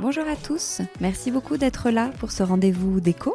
[0.00, 3.34] Bonjour à tous, merci beaucoup d'être là pour ce rendez-vous déco.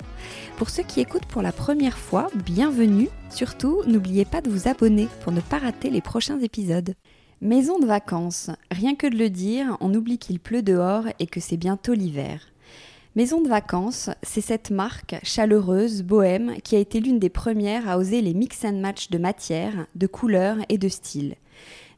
[0.56, 3.10] Pour ceux qui écoutent pour la première fois, bienvenue.
[3.30, 6.96] Surtout, n'oubliez pas de vous abonner pour ne pas rater les prochains épisodes.
[7.42, 11.42] Maison de vacances, rien que de le dire, on oublie qu'il pleut dehors et que
[11.42, 12.40] c'est bientôt l'hiver.
[13.18, 17.98] Maison de vacances, c'est cette marque chaleureuse, bohème, qui a été l'une des premières à
[17.98, 21.36] oser les mix and match de matières, de couleurs et de styles.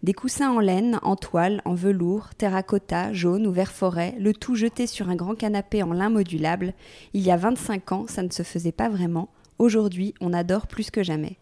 [0.05, 4.53] Des coussins en laine, en toile, en velours, terracotta, jaune ou vert forêt, le tout
[4.53, 6.75] jeté sur un grand canapé en lin modulable.
[7.16, 9.29] Il y a 25 ans, ça ne se faisait pas vraiment.
[9.57, 11.39] Aujourd'hui, on adore plus que jamais.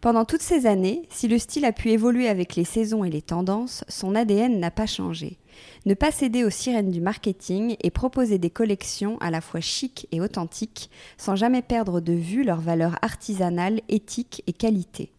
[0.00, 3.20] Pendant toutes ces années, si le style a pu évoluer avec les saisons et les
[3.20, 5.36] tendances, son ADN n'a pas changé.
[5.84, 10.06] Ne pas céder aux sirènes du marketing et proposer des collections à la fois chic
[10.12, 15.10] et authentiques, sans jamais perdre de vue leur valeur artisanale, éthique et qualité.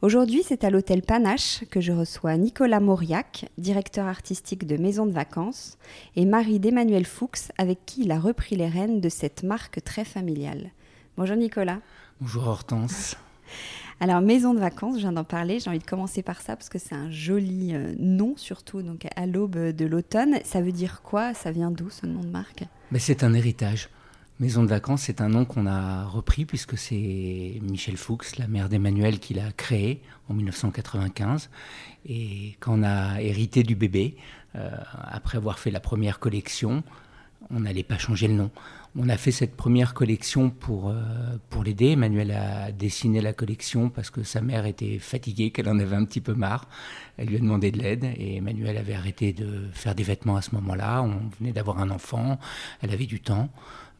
[0.00, 5.10] Aujourd'hui, c'est à l'hôtel Panache que je reçois Nicolas Mauriac, directeur artistique de Maison de
[5.10, 5.76] Vacances,
[6.14, 10.04] et Marie d'Emmanuel Fuchs, avec qui il a repris les rênes de cette marque très
[10.04, 10.70] familiale.
[11.16, 11.80] Bonjour Nicolas.
[12.20, 13.16] Bonjour Hortense.
[14.00, 16.68] Alors, Maison de Vacances, je viens d'en parler, j'ai envie de commencer par ça parce
[16.68, 20.38] que c'est un joli euh, nom, surtout donc à l'aube de l'automne.
[20.44, 21.34] Ça veut dire quoi?
[21.34, 22.62] Ça vient d'où ce nom de marque?
[22.92, 23.88] Mais C'est un héritage.
[24.40, 28.68] Maison de vacances, c'est un nom qu'on a repris puisque c'est Michel Fuchs, la mère
[28.68, 31.50] d'Emmanuel, qui l'a créé en 1995.
[32.08, 34.16] Et quand on a hérité du bébé,
[34.54, 34.70] euh,
[35.10, 36.84] après avoir fait la première collection,
[37.50, 38.52] on n'allait pas changer le nom.
[38.96, 40.94] On a fait cette première collection pour, euh,
[41.50, 41.90] pour l'aider.
[41.90, 46.04] Emmanuel a dessiné la collection parce que sa mère était fatiguée, qu'elle en avait un
[46.04, 46.68] petit peu marre.
[47.16, 50.42] Elle lui a demandé de l'aide et Emmanuel avait arrêté de faire des vêtements à
[50.42, 51.02] ce moment-là.
[51.02, 52.38] On venait d'avoir un enfant,
[52.82, 53.50] elle avait du temps.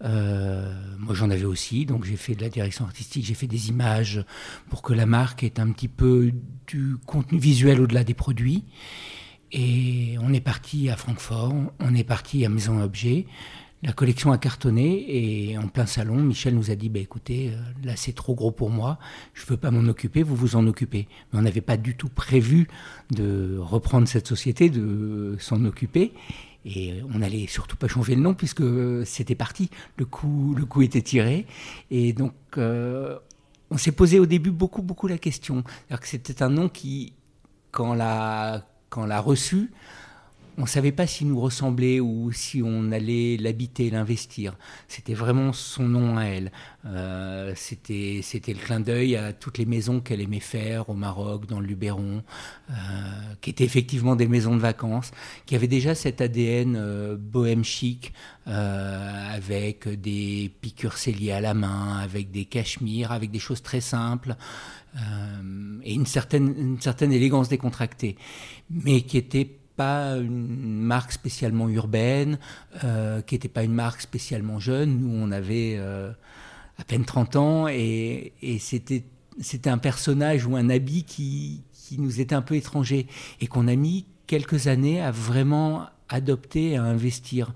[0.04, 3.69] Euh, moi, j'en avais aussi, donc j'ai fait de la direction artistique, j'ai fait des
[3.69, 4.25] images
[4.70, 6.32] pour que la marque ait un petit peu
[6.66, 8.64] du contenu visuel au-delà des produits.
[9.50, 13.26] Et on est parti à Francfort, on est parti à Maison Objet.
[13.84, 17.87] La collection a cartonné et en plein salon, Michel nous a dit bah, écoutez, euh,
[17.87, 18.98] là c'est trop gros pour moi,
[19.34, 21.06] je ne veux pas m'en occuper, vous vous en occupez.
[21.32, 22.66] Mais on n'avait pas du tout prévu
[23.12, 26.12] de reprendre cette société, de s'en occuper.
[26.64, 28.64] Et on n'allait surtout pas changer le nom puisque
[29.06, 31.46] c'était parti, le coup, le coup était tiré.
[31.91, 33.19] Et donc, euh,
[33.70, 35.62] on s'est posé au début beaucoup, beaucoup la question.
[35.88, 37.12] que c'était un nom qui,
[37.70, 39.70] quand l'a, quand l'a reçu,
[40.58, 44.56] on ne savait pas s'il nous ressemblait ou si on allait l'habiter, l'investir.
[44.88, 46.50] C'était vraiment son nom à elle.
[46.84, 51.60] Euh, c'était, le clin d'œil à toutes les maisons qu'elle aimait faire au Maroc, dans
[51.60, 52.25] le Luberon,
[52.70, 52.75] euh,
[53.40, 55.12] qui étaient effectivement des maisons de vacances,
[55.46, 58.12] qui avaient déjà cet ADN euh, bohème chic,
[58.46, 64.37] avec des piqûres celliers à la main, avec des cachemires, avec des choses très simples.
[65.84, 68.16] et une certaine, une certaine élégance décontractée,
[68.70, 72.38] mais qui était pas une marque spécialement urbaine,
[72.82, 74.98] euh, qui n'était pas une marque spécialement jeune.
[74.98, 76.10] Nous, on avait, euh,
[76.78, 79.04] à peine 30 ans, et, c'était,
[79.40, 83.06] c'était un personnage ou un habit qui, qui nous était un peu étranger,
[83.40, 87.52] et qu'on a mis quelques années à vraiment adopter, à investir.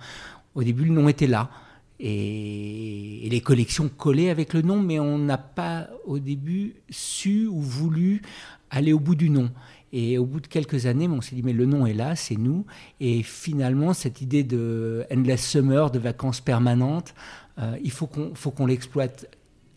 [0.54, 1.50] Au début, le nom était là.
[1.98, 7.60] Et, les collections collaient avec le nom, mais on n'a pas au début su ou
[7.60, 8.22] voulu
[8.70, 9.50] aller au bout du nom.
[9.92, 12.36] Et au bout de quelques années, on s'est dit, mais le nom est là, c'est
[12.36, 12.64] nous.
[13.00, 17.14] Et finalement, cette idée de Endless Summer, de vacances permanentes,
[17.58, 19.26] euh, il faut qu'on l'exploite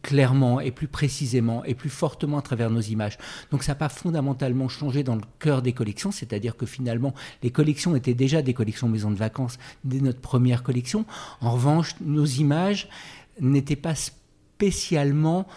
[0.06, 3.18] clairement et plus précisément et plus fortement à travers nos images.
[3.50, 7.50] Donc ça n'a pas fondamentalement changé dans le cœur des collections, c'est-à-dire que finalement les
[7.50, 11.06] collections étaient déjà des collections maisons de vacances dès notre première collection.
[11.42, 12.88] En revanche, nos images
[13.40, 15.48] n'étaient pas spécialement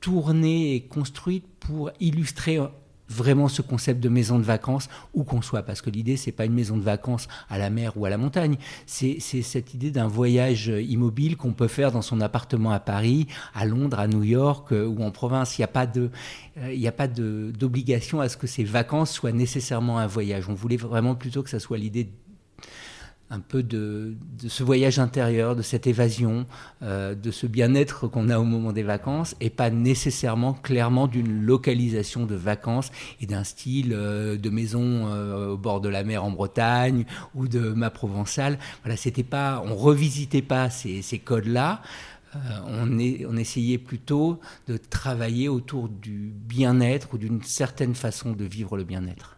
[0.00, 2.58] tournées et construites pour illustrer
[3.08, 5.62] vraiment ce concept de maison de vacances où qu'on soit.
[5.62, 8.18] Parce que l'idée c'est pas une maison de vacances à la mer ou à la
[8.18, 8.56] montagne.
[8.86, 13.64] C'est cette idée d'un voyage immobile qu'on peut faire dans son appartement à Paris à
[13.64, 15.58] Londres à New York euh, ou en province.
[15.58, 16.10] Il n'y a pas de
[16.58, 20.48] euh, il a pas d'obligation à ce que ces vacances soient nécessairement un voyage.
[20.48, 22.10] On voulait vraiment plutôt que ça soit l'idée
[23.30, 24.16] un peu de,
[24.46, 26.46] ce voyage intérieur, de cette évasion,
[26.82, 31.42] euh, de ce bien-être qu'on a au moment des vacances, et pas nécessairement clairement d'une
[31.42, 32.90] localisation de vacances
[33.20, 37.04] et d'un style euh, de maison euh, au bord de la mer en Bretagne
[37.34, 38.58] ou de ma provençale.
[38.82, 41.82] Voilà, c'était pas, on revisitait pas ces, codes-là.
[42.66, 48.76] on, on essayait plutôt de travailler autour du bien-être ou d'une certaine façon de vivre
[48.76, 49.37] le bien-être.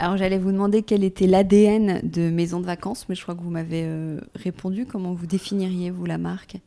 [0.00, 3.42] Alors j'allais vous demander quel était l'ADN de Maison de Vacances, mais je crois que
[3.42, 4.86] vous m'avez euh, répondu.
[4.86, 6.58] Comment vous définiriez, vous, la marque?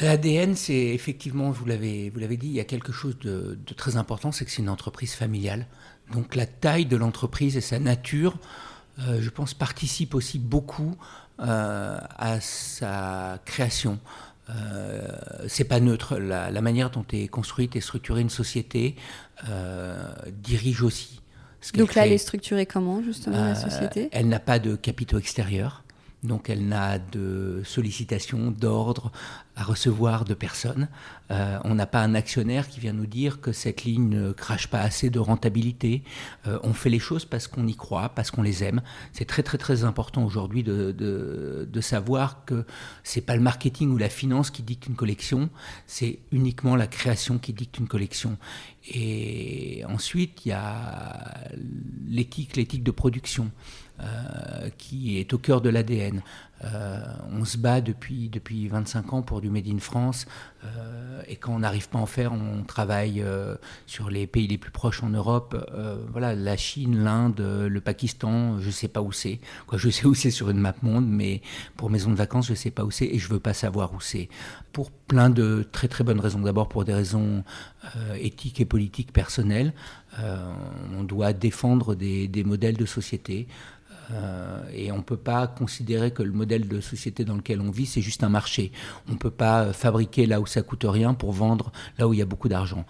[0.00, 4.44] L'ADN, c'est effectivement, vous l'avez, dit, il y a quelque chose de, très important, c'est
[4.44, 5.66] que c'est une entreprise familiale.
[6.12, 8.38] Donc la taille de l'entreprise et sa nature,
[9.00, 10.96] euh, je pense, participent aussi beaucoup
[11.40, 13.98] euh, à sa création.
[14.50, 15.08] Euh,
[15.48, 16.16] c'est pas neutre.
[16.16, 18.96] La, la, manière dont est construite et structurée une société
[20.42, 21.21] dirige aussi
[21.74, 24.08] donc là, elle est structurée comment, justement, la euh, société?
[24.12, 25.81] Elle n'a pas de capitaux extérieurs.
[26.22, 29.10] Donc elle n'a de sollicitation, d'ordre
[29.56, 30.88] à recevoir de personnes.
[31.30, 34.68] Euh, on n'a pas un actionnaire qui vient nous dire que cette ligne ne crache
[34.68, 36.02] pas assez de rentabilité.
[36.46, 38.82] Euh, on fait les choses parce qu'on y croit, parce qu'on les aime.
[39.12, 42.64] C'est très très très important aujourd'hui de, de, savoir que
[43.02, 45.50] c'est pas le marketing ou la finance qui dicte une collection,
[45.88, 48.38] c'est uniquement la création qui dicte une collection.
[48.88, 51.34] Et ensuite, il y a
[52.06, 53.50] l'éthique, l'éthique de production.
[54.00, 56.22] Euh, qui est au cœur de l'ADN.
[56.64, 57.00] Euh,
[57.30, 60.26] on se bat depuis, depuis 25 ans pour du Made in France.
[60.64, 63.22] Euh, et quand on n'arrive pas à en faire, on travaille
[63.86, 65.54] sur les pays les plus proches en Europe.
[66.10, 69.40] voilà, la Chine, l'Inde, le Pakistan, je ne sais pas où c'est.
[69.72, 71.42] Je sais où c'est sur une map monde, mais
[71.76, 73.54] pour maison de vacances, je ne sais pas où c'est et je ne veux pas
[73.54, 74.28] savoir où c'est.
[74.72, 76.40] Pour plein de très très bonnes raisons.
[76.40, 77.44] D'abord pour des raisons
[78.16, 79.74] éthiques et politiques personnelles.
[80.18, 83.48] On doit défendre des, des modèles de société.
[84.10, 87.70] Euh, et on ne peut pas considérer que le modèle de société dans lequel on
[87.70, 88.72] vit, c'est juste un marché.
[89.08, 92.18] On ne peut pas fabriquer là où ça coûte rien pour vendre là où il
[92.18, 92.84] y a beaucoup d'argent.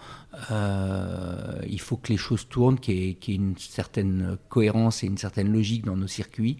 [0.50, 5.18] Euh, il faut que les choses tournent, qu'il y, ait une certaine cohérence et une
[5.18, 6.58] certaine logique dans nos circuits.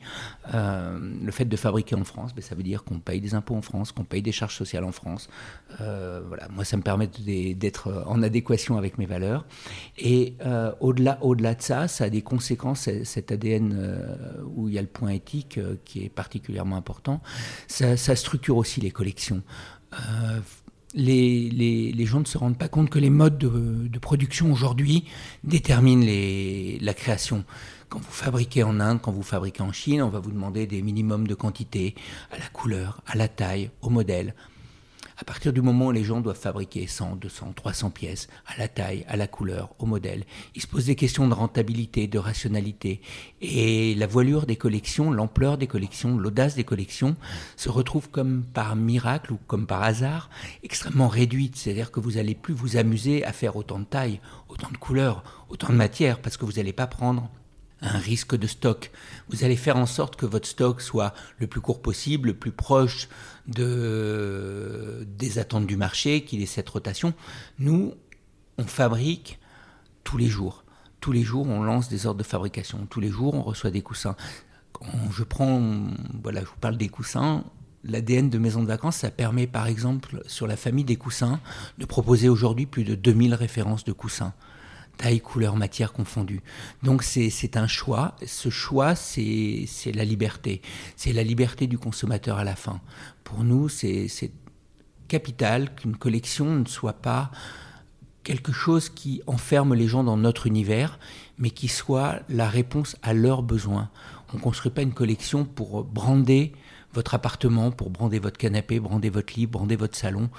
[0.54, 3.56] Euh, le fait de fabriquer en France, ben, ça veut dire qu'on paye des impôts
[3.56, 5.28] en France, qu'on paye des charges sociales en France.
[5.78, 7.08] voilà, moi, ça me permet
[7.54, 9.46] d'être en adéquation avec mes valeurs.
[9.98, 10.36] Et
[10.80, 13.72] au-delà, au-delà de ça, ça a des conséquences, cet ADN
[14.54, 17.20] où il y a le point éthique euh, qui est particulièrement important,
[17.66, 19.42] ça, structure aussi les collections.
[20.94, 25.04] Les, les, gens ne se rendent pas compte que les modes de, production aujourd'hui
[25.44, 27.44] déterminent les, la création.
[27.88, 30.82] Quand vous fabriquez en Inde, quand vous fabriquez en Chine, on va vous demander des
[30.82, 31.94] minimums de quantité,
[32.30, 34.34] à la couleur, à la taille, au modèle.
[35.22, 38.66] À partir du moment où les gens doivent fabriquer 100, 200, 300 pièces, à la
[38.66, 40.24] taille, à la couleur, au modèle,
[40.56, 43.00] ils se posent des questions de rentabilité, de rationalité.
[43.40, 47.14] Et la voilure des collections, l'ampleur des collections, l'audace des collections
[47.54, 50.28] se retrouve comme par miracle ou comme par hasard
[50.64, 51.54] extrêmement réduite.
[51.54, 55.22] C'est-à-dire que vous n'allez plus vous amuser à faire autant de taille, autant de couleurs,
[55.50, 57.30] autant de matière, parce que vous n'allez pas prendre
[57.82, 58.90] un risque de stock.
[59.28, 62.52] Vous allez faire en sorte que votre stock soit le plus court possible, le plus
[62.52, 63.08] proche
[63.48, 67.12] de, des attentes du marché, qu'il ait cette rotation.
[67.58, 67.94] Nous,
[68.58, 69.38] on fabrique
[70.04, 70.64] tous les jours.
[71.00, 72.86] Tous les jours, on lance des ordres de fabrication.
[72.88, 74.16] Tous les jours, on reçoit des coussins.
[75.10, 75.60] je prends,
[76.22, 77.44] voilà, je vous parle des coussins.
[77.84, 81.40] L'ADN de maison de vacances, ça permet par exemple sur la famille des coussins
[81.78, 84.34] de proposer aujourd'hui plus de 2000 références de coussins
[84.96, 86.40] taille, couleur, matière confondue.
[86.82, 88.16] Donc c'est un choix.
[88.24, 90.62] Ce choix, c'est la liberté.
[90.96, 92.80] C'est la liberté du consommateur à la fin.
[93.24, 94.08] Pour nous, c'est
[95.08, 97.30] capital qu'une collection ne soit pas
[98.22, 100.98] quelque chose qui enferme les gens dans notre univers,
[101.38, 103.90] mais qui soit la réponse à leurs besoins.
[104.32, 106.52] On ne construit pas une collection pour brander
[106.94, 110.30] votre appartement, pour brander votre canapé, brander votre lit, brander votre salon.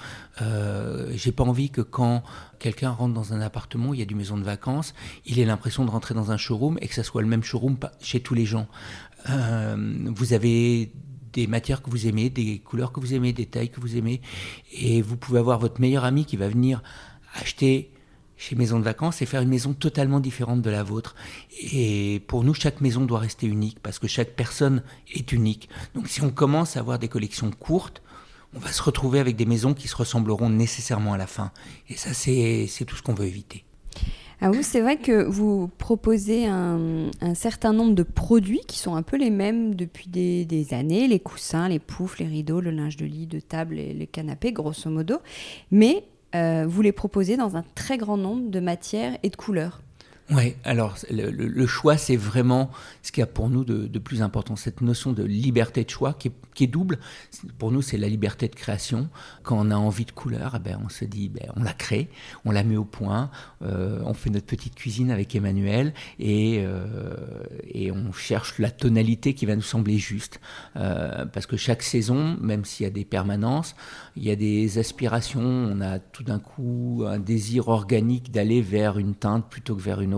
[0.42, 2.22] Euh, J'ai pas envie que quand
[2.58, 4.94] quelqu'un rentre dans un appartement, il y a du maison de vacances,
[5.26, 7.76] il ait l'impression de rentrer dans un showroom et que ça soit le même showroom
[8.00, 8.66] chez tous les gens.
[9.30, 9.76] Euh,
[10.14, 10.92] vous avez
[11.32, 14.20] des matières que vous aimez, des couleurs que vous aimez, des tailles que vous aimez,
[14.72, 16.82] et vous pouvez avoir votre meilleur ami qui va venir
[17.34, 17.90] acheter
[18.36, 21.14] chez Maison de Vacances et faire une maison totalement différente de la vôtre.
[21.72, 25.68] Et pour nous, chaque maison doit rester unique parce que chaque personne est unique.
[25.94, 28.02] Donc si on commence à avoir des collections courtes,
[28.54, 31.50] on va se retrouver avec des maisons qui se ressembleront nécessairement à la fin.
[31.88, 33.64] Et ça, c'est tout ce qu'on veut éviter.
[34.40, 39.02] Ah oui, c'est vrai que vous proposez un, certain nombre de produits qui sont un
[39.02, 43.06] peu les mêmes depuis des, années, les coussins, les poufs, les rideaux, le linge de
[43.06, 45.18] lit, de table et les canapés, grosso modo.
[45.70, 49.83] Mais vous les proposez dans un très grand nombre de matières et de couleurs.
[50.30, 52.70] Oui, alors le, choix, c'est vraiment
[53.02, 56.14] ce qu'il y a pour nous de, plus important, cette notion de liberté de choix
[56.14, 56.98] qui est, double.
[57.58, 59.10] Pour nous, c'est la liberté de création.
[59.42, 62.08] Quand on a envie de couleur, eh ben, on se dit, ben, on la crée,
[62.46, 63.30] on la met au point,
[63.62, 67.16] euh, on fait notre petite cuisine avec Emmanuel et, euh,
[67.68, 70.40] et on cherche la tonalité qui va nous sembler juste.
[70.76, 73.74] Euh, parce que chaque saison, même s'il y a des permanences,
[74.16, 78.96] il y a des aspirations, on a tout d'un coup un désir organique d'aller vers
[78.98, 80.13] une teinte plutôt que vers une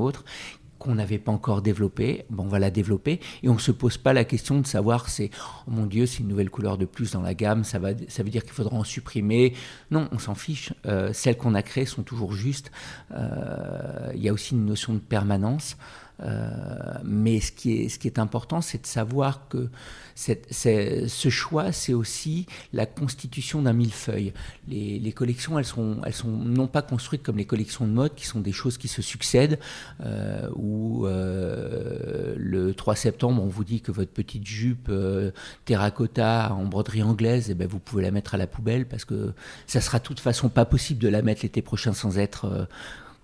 [0.78, 3.96] qu'on n'avait pas encore développée, bon, on va la développer et on ne se pose
[3.96, 5.30] pas la question de savoir c'est
[5.66, 8.22] oh mon Dieu c'est une nouvelle couleur de plus dans la gamme, ça, va, ça
[8.22, 9.54] veut dire qu'il faudra en supprimer.
[9.90, 10.72] Non, on s'en fiche.
[10.84, 12.70] Euh, celles qu'on a créées sont toujours justes.
[13.12, 15.76] Euh, il y a aussi une notion de permanence.
[16.22, 19.68] Euh, mais ce qui est, important, c'est de savoir que
[20.14, 24.32] ce choix, c'est aussi la constitution d'un millefeuille.
[24.68, 28.40] Les, collections, elles sont, sont non pas construites comme les collections de mode, qui sont
[28.40, 29.58] des choses qui se succèdent,
[30.02, 35.32] euh, où euh, le 3 septembre, on vous dit que votre petite jupe euh,
[35.64, 39.32] terracotta en broderie anglaise, eh ben, vous pouvez la mettre à la poubelle parce que
[39.66, 42.68] ça sera de toute façon pas possible de la mettre l'été prochain sans être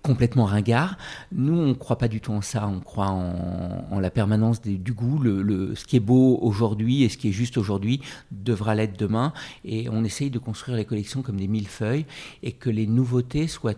[0.03, 0.97] complètement ringard.
[1.31, 2.67] Nous, on ne croit pas du tout en ça.
[2.67, 5.17] On croit en, la permanence du goût.
[5.17, 9.33] Le, ce qui est beau aujourd'hui et ce qui est juste aujourd'hui devra l'être demain.
[9.65, 12.05] Et on essaye de construire les collections comme des millefeuilles
[12.43, 13.73] et que les nouveautés soient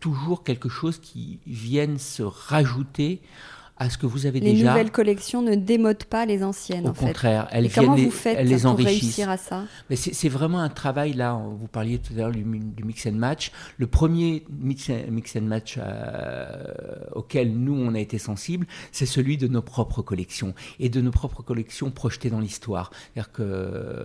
[0.00, 3.20] toujours quelque chose qui vienne se rajouter
[3.80, 4.62] à ce que vous avez les déjà.
[4.62, 6.86] Les nouvelles collections ne démodent pas les anciennes.
[6.86, 9.00] Au contraire, elles, viennent comment les, vous faites elles les pour enrichissent.
[9.00, 11.40] réussir à ça Mais c'est vraiment un travail là.
[11.58, 13.52] Vous parliez tout à l'heure du, mix and match.
[13.78, 16.46] Le premier mix, and match euh,
[17.14, 21.10] auquel nous on a été sensible, c'est celui de nos propres collections et de nos
[21.10, 22.90] propres collections projetées dans l'histoire.
[23.14, 24.04] C'est-à-dire que euh,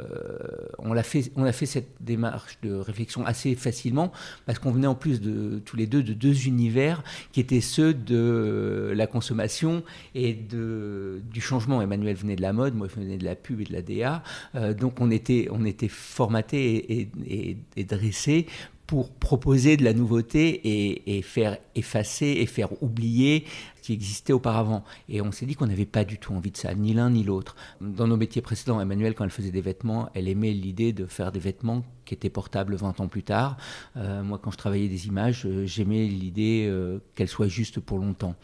[0.79, 4.13] on a fait, on a fait cette démarche de réflexion assez facilement
[4.45, 7.03] parce qu'on venait en plus de tous les deux de deux univers
[7.33, 9.64] qui étaient ceux de la consommation
[10.13, 11.81] et de, du changement.
[11.81, 14.23] Emmanuel venait de la mode, moi je venais de la pub et de la DA.
[14.55, 18.47] Euh, donc on était, on était formaté et, et, dressé
[18.87, 23.45] pour proposer de la nouveauté et, et, faire effacer et faire oublier
[23.81, 24.83] qui existait auparavant.
[25.09, 27.23] Et on s'est dit qu'on n'avait pas du tout envie de ça, ni l'un ni
[27.23, 27.55] l'autre.
[27.81, 31.31] Dans nos métiers précédents, Emmanuel, quand elle faisait des vêtements, elle aimait l'idée de faire
[31.31, 33.57] des vêtements qui étaient portables 20 ans plus tard.
[33.97, 37.97] Euh, moi, quand je travaillais des images, euh, j'aimais l'idée euh, qu'elles soient justes pour
[37.99, 38.35] longtemps.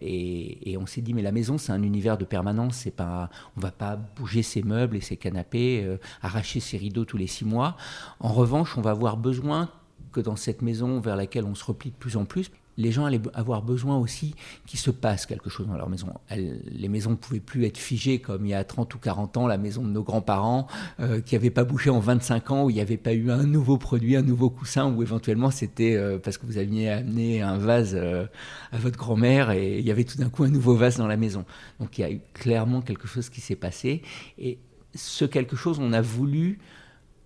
[0.00, 2.76] Et, on s'est dit, mais la maison, c'est un univers de permanence.
[2.76, 5.86] C'est pas, on va pas bouger ses meubles et ses canapés,
[6.20, 7.76] arracher ses rideaux tous les six mois.
[8.18, 9.68] En revanche, on va avoir besoin
[10.10, 13.04] que dans cette maison vers laquelle on se replie de plus en plus, les gens
[13.04, 14.34] allaient avoir besoin aussi
[14.66, 16.08] qu'il se passe quelque chose dans leur maison.
[16.30, 19.46] les maisons ne pouvaient plus être figées comme il y a 30 ou 40 ans,
[19.46, 20.66] la maison de nos grands-parents,
[21.00, 23.44] euh, qui n'avait pas bougé en 25 ans, où il n'y avait pas eu un
[23.44, 27.58] nouveau produit, un nouveau coussin, ou éventuellement c'était euh, parce que vous aviez amené un
[27.58, 28.26] vase euh,
[28.72, 31.16] à votre grand-mère et il y avait tout d'un coup un nouveau vase dans la
[31.16, 31.44] maison.
[31.80, 34.02] Donc il y a eu clairement quelque chose qui s'est passé.
[34.38, 34.58] Et
[34.94, 36.58] ce quelque chose, on a voulu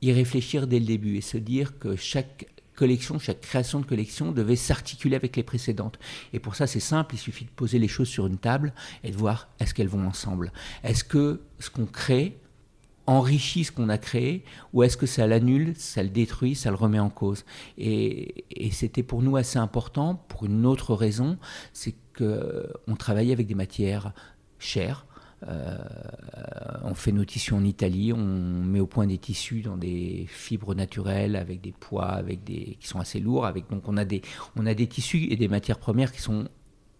[0.03, 4.30] y réfléchir dès le début et se dire que chaque collection, chaque création de collection
[4.30, 5.99] devait s'articuler avec les précédentes.
[6.33, 9.11] Et pour ça, c'est simple, il suffit de poser les choses sur une table et
[9.11, 10.52] de voir est-ce qu'elles vont ensemble?
[10.85, 12.38] Est-ce que ce qu'on crée
[13.06, 16.76] enrichit ce qu'on a créé ou est-ce que ça l'annule, ça le détruit, ça le
[16.76, 17.45] remet en cause?
[17.78, 21.38] Et, et c'était pour nous assez important pour une autre raison,
[21.73, 24.12] c'est qu'on travaillait avec des matières
[24.59, 25.06] chères,
[25.49, 25.76] euh,
[26.83, 30.75] on fait nos tissus en Italie, on met au point des tissus dans des fibres
[30.75, 33.47] naturelles avec des poids, avec des qui sont assez lourds.
[33.47, 34.23] Avec donc on a des
[34.57, 36.49] on a des tissus et des matières premières qui sont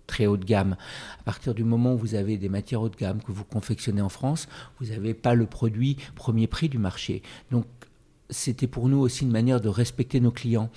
[0.07, 0.77] très haut de gamme.
[1.21, 4.03] À partir du moment où vous avez des matières haut de gamme que vous confectionnez
[4.03, 4.49] en France,
[4.79, 7.23] vous n'avez pas le produit premier prix du marché.
[7.51, 7.67] Donc
[8.31, 10.71] c'était pour nous aussi une manière de respecter nos clients.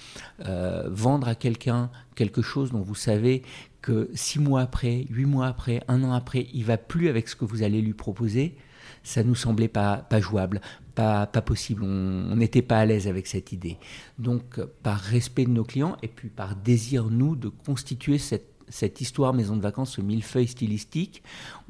[0.45, 3.43] Euh, vendre à quelqu'un quelque chose dont vous savez
[3.81, 7.35] que six mois après, huit mois après, un an après, il va plus avec ce
[7.35, 8.55] que vous allez lui proposer,
[9.03, 10.61] ça nous semblait pas, jouable,
[10.95, 11.83] pas, pas possible.
[11.83, 13.77] On n'était pas à l'aise avec cette idée.
[14.17, 19.01] Donc, par respect de nos clients et puis par désir, nous, de constituer cette cette
[19.01, 21.23] histoire maison de vacances, ce millefeuille stylistique,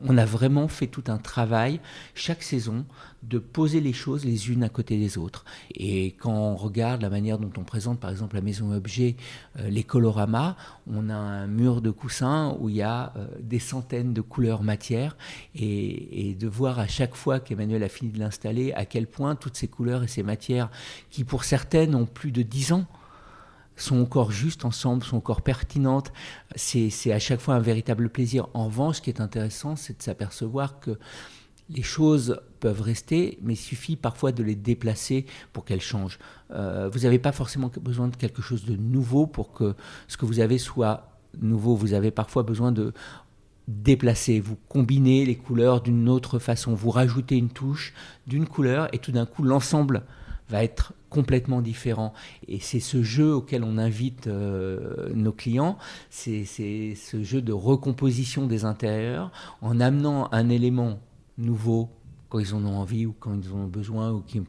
[0.04, 1.80] on a vraiment fait tout un travail
[2.14, 2.86] chaque saison
[3.24, 5.46] de poser les choses les unes à côté des autres.
[5.74, 9.16] Et quand on regarde la manière dont on présente par exemple la maison objet,
[9.58, 10.56] euh, les coloramas,
[10.88, 14.64] on a un mur de coussins où il y a euh, des centaines de couleurs
[14.64, 15.18] matières
[15.56, 19.36] et, et de voir à chaque fois qu'Emmanuel a fini de l'installer à quel point
[19.36, 20.70] toutes ces couleurs et ces matières
[21.10, 22.86] qui pour certaines ont plus de 10 ans,
[23.82, 26.12] sont encore justes ensemble, sont encore pertinentes.
[26.56, 28.48] C'est à chaque fois un véritable plaisir.
[28.54, 30.98] En revanche, ce qui est intéressant, c'est de s'apercevoir que
[31.70, 36.20] les choses peuvent rester, mais il suffit parfois de les déplacer pour qu'elles changent.
[36.52, 39.76] Euh, vous n'avez pas forcément besoin de quelque chose de nouveau pour que
[40.08, 41.76] ce que vous avez soit nouveau.
[41.76, 42.94] Vous avez parfois besoin de
[43.68, 47.94] déplacer, vous combinez les couleurs d'une autre façon, vous rajoutez une touche
[48.26, 50.04] d'une couleur et tout d'un coup l'ensemble
[50.50, 52.14] va être complètement différent.
[52.48, 55.78] Et c'est ce jeu auquel on invite euh, nos clients,
[56.10, 61.00] c'est ce jeu de recomposition des intérieurs en amenant un élément
[61.40, 61.90] nouveau
[62.30, 64.44] quand ils en ont envie ou quand ils en ont besoin ou qu'ils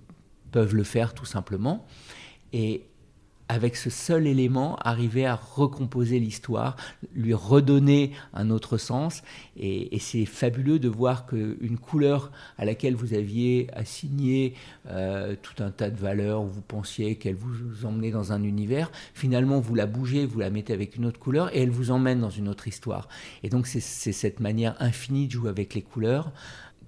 [0.50, 1.86] peuvent le faire tout simplement.
[2.52, 2.84] Et
[3.50, 6.76] avec ce seul élément, arriver à recomposer l'histoire,
[7.12, 9.24] lui redonner un autre sens.
[9.56, 14.54] Et, c'est fabuleux de voir qu'une couleur à laquelle vous aviez assigné
[14.88, 18.92] euh, tout un tas de valeurs, où vous pensiez qu'elle vous emmenait dans un univers,
[19.14, 22.20] finalement vous la bougez, vous la mettez avec une autre couleur et elle vous emmène
[22.20, 23.08] dans une autre histoire.
[23.42, 26.32] Et donc c'est cette manière infinie de jouer avec les couleurs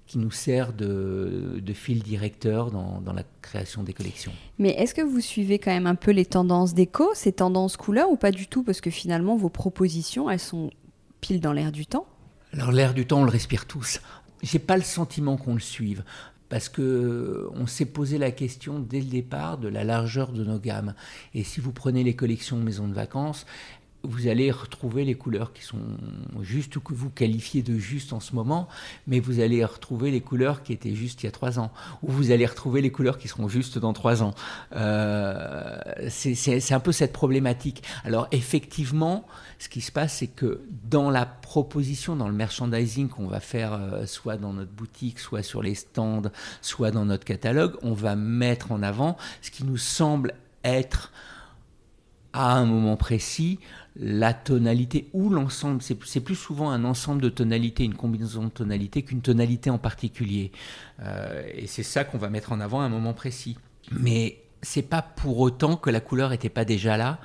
[0.05, 4.33] qui nous sert de, fil directeur dans, la création des collections.
[4.59, 8.09] Mais est-ce que vous suivez quand même un peu les tendances déco, ces tendances couleurs
[8.11, 8.63] ou pas du tout?
[8.63, 10.69] Parce que finalement, vos propositions, elles sont
[11.21, 12.05] pile dans l'air du temps.
[12.51, 14.01] Alors l'air du temps, on le respire tous.
[14.41, 16.03] J'ai pas le sentiment qu'on le suive
[16.49, 20.59] parce que on s'est posé la question dès le départ de la largeur de nos
[20.59, 20.93] gammes.
[21.33, 23.47] Et si vous prenez les collections maisons de vacances,
[24.03, 25.79] vous allez retrouver les couleurs qui sont
[26.41, 28.67] justes ou que vous qualifiez de justes en ce moment,
[29.07, 32.11] mais vous allez retrouver les couleurs qui étaient justes il y a trois ans, ou
[32.11, 34.33] vous allez retrouver les couleurs qui seront justes dans trois ans.
[34.75, 35.77] Euh,
[36.09, 37.83] c'est un peu cette problématique.
[38.03, 39.25] Alors effectivement,
[39.57, 43.73] ce qui se passe, c'est que dans la proposition, dans le merchandising qu'on va faire,
[43.73, 46.23] euh, soit dans notre boutique, soit sur les stands,
[46.61, 50.33] soit dans notre catalogue, on va mettre en avant ce qui nous semble
[50.65, 51.11] être
[52.33, 53.59] à un moment précis
[53.95, 55.81] la tonalité ou l'ensemble.
[55.81, 60.51] C'est plus souvent un ensemble de tonalités, une combinaison de tonalités qu'une tonalité en particulier.
[61.01, 63.57] Euh, et c'est ça qu'on va mettre en avant à un moment précis.
[63.91, 67.19] Mais c'est pas pour autant que la couleur n'était pas déjà là.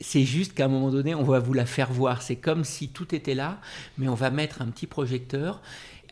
[0.00, 2.20] c'est juste qu'à un moment donné, on va vous la faire voir.
[2.20, 3.60] C'est comme si tout était là,
[3.96, 5.62] mais on va mettre un petit projecteur.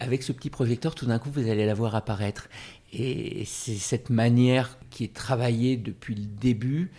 [0.01, 2.49] Avec ce petit projecteur, tout d'un coup, vous allez la voir apparaître.
[2.93, 6.93] Et c'est cette manière qui est travaillée depuis le début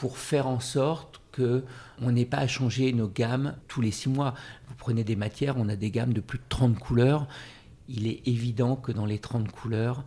[0.00, 1.62] pour faire en sorte que
[2.00, 4.32] on n'ait pas à changer nos gammes tous les six mois.
[4.66, 7.28] Vous prenez des matières, on a des gammes de plus de 30 couleurs.
[7.86, 10.04] Il est évident que dans les 30 couleurs,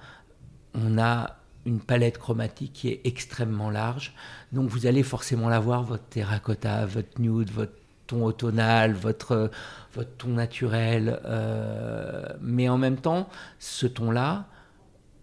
[0.74, 4.16] on a une palette chromatique qui est extrêmement large.
[4.52, 7.74] Donc vous allez forcément l'avoir, votre terracotta, votre nude, votre
[8.08, 9.52] ton automnal, votre,
[9.94, 11.20] votre ton naturel.
[11.24, 13.30] Euh, mais en même temps,
[13.60, 14.48] ce ton-là,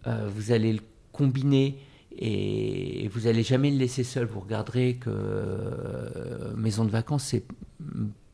[0.06, 0.80] euh, vous allez le
[1.10, 1.76] combiner
[2.20, 4.26] et vous n'allez jamais le laisser seul.
[4.26, 7.44] Vous regarderez que euh, Maison de vacances, c'est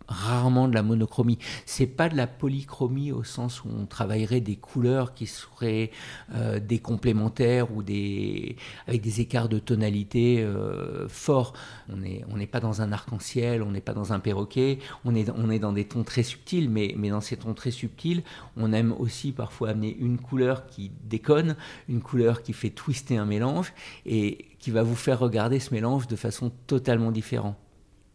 [0.09, 1.39] rarement de la monochromie.
[1.65, 5.91] C'est pas de la polychromie au sens où on travaillerait des couleurs qui seraient
[6.35, 11.53] euh, des complémentaires ou des avec des écarts de tonalité euh, forts.
[11.89, 15.31] On n'est on pas dans un arc-en-ciel, on n'est pas dans un perroquet, on est
[15.31, 18.23] on est dans des tons très subtils, mais mais dans ces tons très subtils,
[18.57, 21.57] on aime aussi parfois amener une couleur qui déconne,
[21.89, 23.73] une couleur qui fait twister un mélange
[24.05, 27.57] et qui va vous faire regarder ce mélange de façon totalement différente.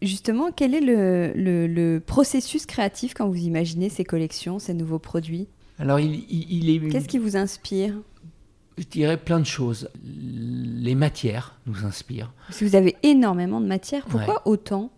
[0.01, 5.47] Justement, quel est le, processus créatif quand vous imaginez ces collections, ces nouveaux produits?
[5.77, 6.89] Alors, il, est.
[6.89, 7.93] Qu'est-ce qui vous inspire?
[8.77, 9.89] Je dirais plein de choses.
[10.03, 12.33] Les matières nous inspirent.
[12.49, 14.91] Si vous avez énormément de matières, pourquoi autant?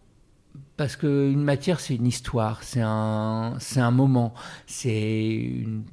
[0.77, 4.33] Parce qu'une matière, c'est une histoire, c'est un, c'est un moment,
[4.65, 5.83] c'est une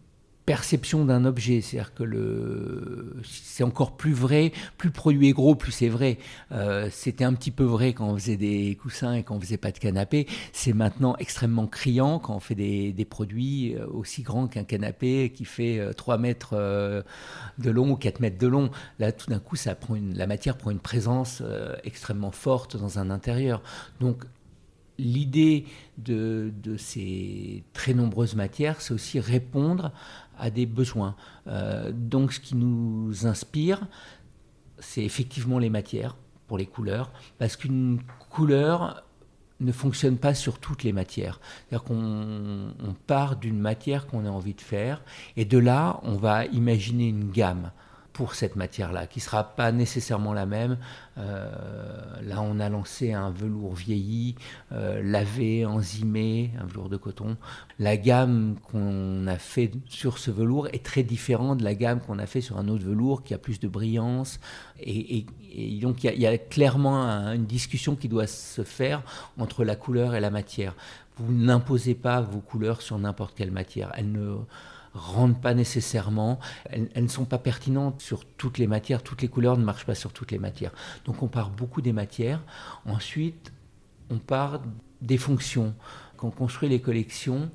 [0.50, 1.60] perception d'un objet.
[1.60, 6.18] C'est-à-dire que le, c'est encore plus vrai, plus le produit est gros, plus c'est vrai.
[6.50, 9.58] Euh, c'était un petit peu vrai quand on faisait des coussins et quand on faisait
[9.58, 10.26] pas de canapé.
[10.52, 15.30] C'est maintenant extrêmement criant quand on fait des, des produits euh, aussi grands qu'un canapé
[15.32, 17.04] qui fait 3 euh, mètres
[17.58, 18.70] de long ou 4 mètres de long.
[18.98, 21.44] Là, tout d'un coup, ça prend la matière prend une présence
[21.84, 23.62] extrêmement forte dans un intérieur.
[24.00, 24.24] Donc,
[25.00, 25.64] l'idée
[25.98, 29.92] de, de, ces très nombreuses matières, c'est aussi répondre
[30.40, 31.14] à des besoins.
[31.46, 33.86] Euh, donc ce qui nous inspire,
[34.78, 38.00] c'est effectivement les matières pour les couleurs, parce qu'une
[38.30, 39.04] couleur
[39.60, 41.38] ne fonctionne pas sur toutes les matières.
[41.68, 45.02] C'est-à-dire qu'on part d'une matière qu'on a envie de faire,
[45.36, 47.70] et de là, on va imaginer une gamme
[48.12, 50.78] pour cette matière-là, qui ne sera pas nécessairement la même.
[51.18, 51.50] Euh,
[52.22, 54.34] là, on a lancé un velours vieilli,
[54.72, 57.36] euh, lavé, enzymé, un velours de coton.
[57.78, 62.18] La gamme qu'on a fait sur ce velours est très différente de la gamme qu'on
[62.18, 64.40] a fait sur un autre velours qui a plus de brillance.
[64.80, 65.26] Et,
[65.80, 69.02] donc, il y, a clairement une discussion qui doit se faire
[69.38, 70.74] entre la couleur et la matière.
[71.16, 73.92] Vous n'imposez pas vos couleurs sur n'importe quelle matière.
[73.94, 74.36] Elles ne
[74.94, 76.38] rendent pas nécessairement,
[76.70, 79.94] elles, ne sont pas pertinentes sur toutes les matières, toutes les couleurs ne marchent pas
[79.94, 80.72] sur toutes les matières.
[81.04, 82.42] Donc on part beaucoup des matières.
[82.86, 83.52] Ensuite,
[84.10, 84.60] on part
[85.00, 85.74] des fonctions.
[86.16, 87.50] Quand on construit les collections,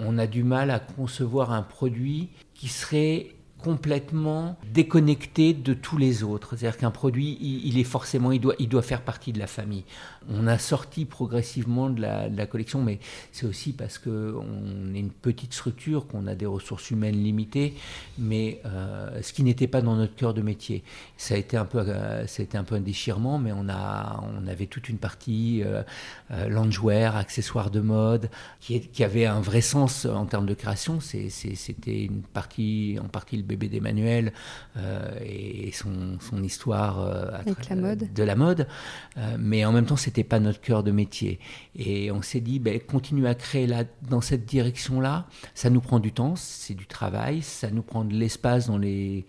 [0.00, 6.22] on a du mal à concevoir un produit qui serait complètement déconnecté de tous les
[6.22, 6.56] autres.
[6.56, 9.84] C'est-à-dire qu'un produit, il, est forcément, il doit, il doit faire partie de la famille.
[10.30, 13.00] On a sorti progressivement de la, collection, mais
[13.32, 17.74] c'est aussi parce qu'on est une petite structure, qu'on a des ressources humaines limitées,
[18.18, 20.84] mais euh, ce qui n'était pas dans notre cœur de métier.
[21.16, 24.66] Ça a été un peu, euh, un peu un déchirement, mais on, a, on avait
[24.66, 25.82] toute une partie euh,
[26.30, 31.00] euh loungewear, accessoires de mode, qui, qui, avait un vrai sens en termes de création.
[31.00, 34.32] C'était une partie, en partie le bébé d'Emmanuel
[34.76, 38.12] euh, et son, son histoire euh, Avec la mode.
[38.12, 38.68] de la mode.
[39.16, 41.40] Euh, mais en même temps, c'était pas notre cœur de métier.
[41.74, 45.98] Et on s'est dit, ben, continuer à créer là, dans cette direction-là, ça nous prend
[45.98, 49.26] du temps, c'est du travail, ça nous prend de l'espace dans les,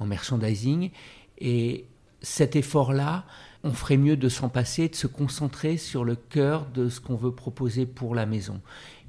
[0.00, 0.90] en merchandising.
[1.38, 1.84] Et
[2.20, 3.24] cet effort-là,
[3.64, 7.16] on ferait mieux de s'en passer, de se concentrer sur le cœur de ce qu'on
[7.16, 8.60] veut proposer pour la maison.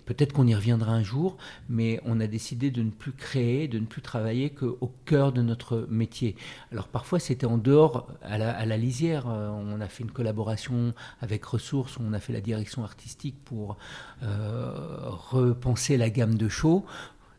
[0.09, 1.37] Peut-être qu'on y reviendra un jour,
[1.69, 5.43] mais on a décidé de ne plus créer, de ne plus travailler qu'au cœur de
[5.43, 6.35] notre métier.
[6.71, 9.29] Alors parfois c'était en dehors, à la, lisière.
[9.29, 13.77] Euh, on a fait une collaboration avec Ressources, on a fait la direction artistique pour
[14.23, 14.71] euh,
[15.11, 16.85] repenser la gamme de show.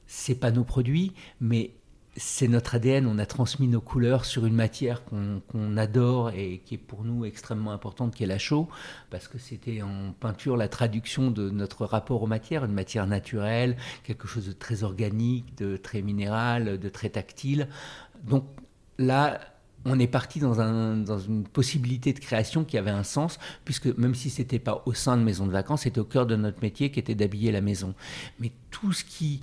[0.06, 1.72] C'est pas nos produits, mais
[2.16, 6.74] c'est notre ADN, on a transmis nos couleurs sur une matière qu'on adore et qui
[6.74, 8.68] est pour nous extrêmement importante, qui est la chaux,
[9.10, 13.76] parce que c'était en peinture la traduction de notre rapport aux matières, une matière naturelle,
[14.02, 17.68] quelque chose de très organique, de très minéral, de très tactile.
[18.24, 18.44] Donc
[18.98, 19.40] là,
[19.84, 24.30] on est parti dans, une possibilité de création qui avait un sens, puisque même si
[24.30, 26.98] c'était pas au sein de maison de vacances, c'était au cœur de notre métier qui
[26.98, 27.94] était d'habiller la maison.
[28.40, 29.40] Mais tout ce qui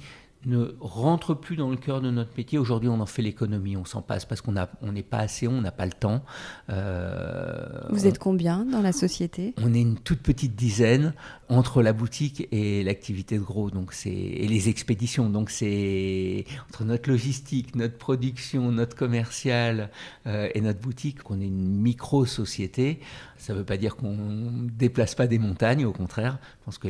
[0.48, 2.58] ne rentre plus dans le cœur de notre métier.
[2.58, 5.62] Aujourd'hui, on en fait l'économie, on s'en passe parce qu'on on n'est pas assez, on
[5.62, 6.24] n'a pas le temps.
[6.70, 9.54] Euh, Vous êtes combien dans la société?
[9.58, 11.14] On est une toute petite dizaine
[11.50, 15.30] entre la boutique et l'activité de gros, donc c'est et les expéditions.
[15.30, 19.90] Donc c'est entre notre logistique, notre production, notre commercial
[20.26, 23.00] euh, et notre boutique qu'on est une micro société.
[23.38, 26.40] Ça ne veut pas dire qu'on ne déplace pas des montagnes, au contraire.
[26.60, 26.88] Je pense que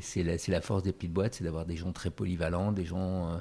[0.00, 2.93] c'est la, la, force des petites boîtes, c'est d'avoir des gens très polyvalents, des gens
[2.96, 3.38] euh,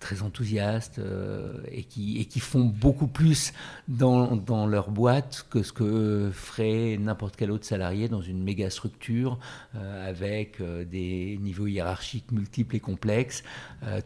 [0.00, 3.52] très enthousiastes euh, et, qui, et qui font beaucoup plus
[3.88, 8.70] dans, dans, leur boîte que ce que ferait n'importe quel autre salarié dans une méga
[8.70, 9.40] structure
[9.74, 13.42] euh, avec des niveaux hiérarchiques multiples et complexes.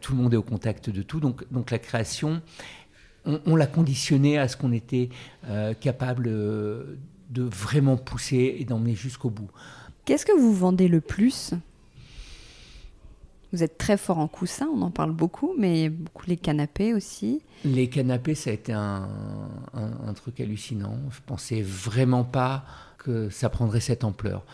[0.00, 1.20] tout le monde est au contact de tout.
[1.20, 2.40] Donc, donc la création,
[3.26, 5.10] on, on l'a conditionné à ce qu'on était
[5.80, 9.50] capable de vraiment pousser et d'emmener jusqu'au bout.
[10.06, 11.54] Qu'est-ce que vous vendez le plus?
[13.52, 17.42] Vous êtes très fort en coussin, on en parle beaucoup, mais beaucoup les canapés aussi.
[17.64, 19.08] Les canapés, ça a été un,
[20.14, 20.96] truc hallucinant.
[21.10, 22.64] Je pensais vraiment pas
[22.98, 24.44] que ça prendrait cette ampleur.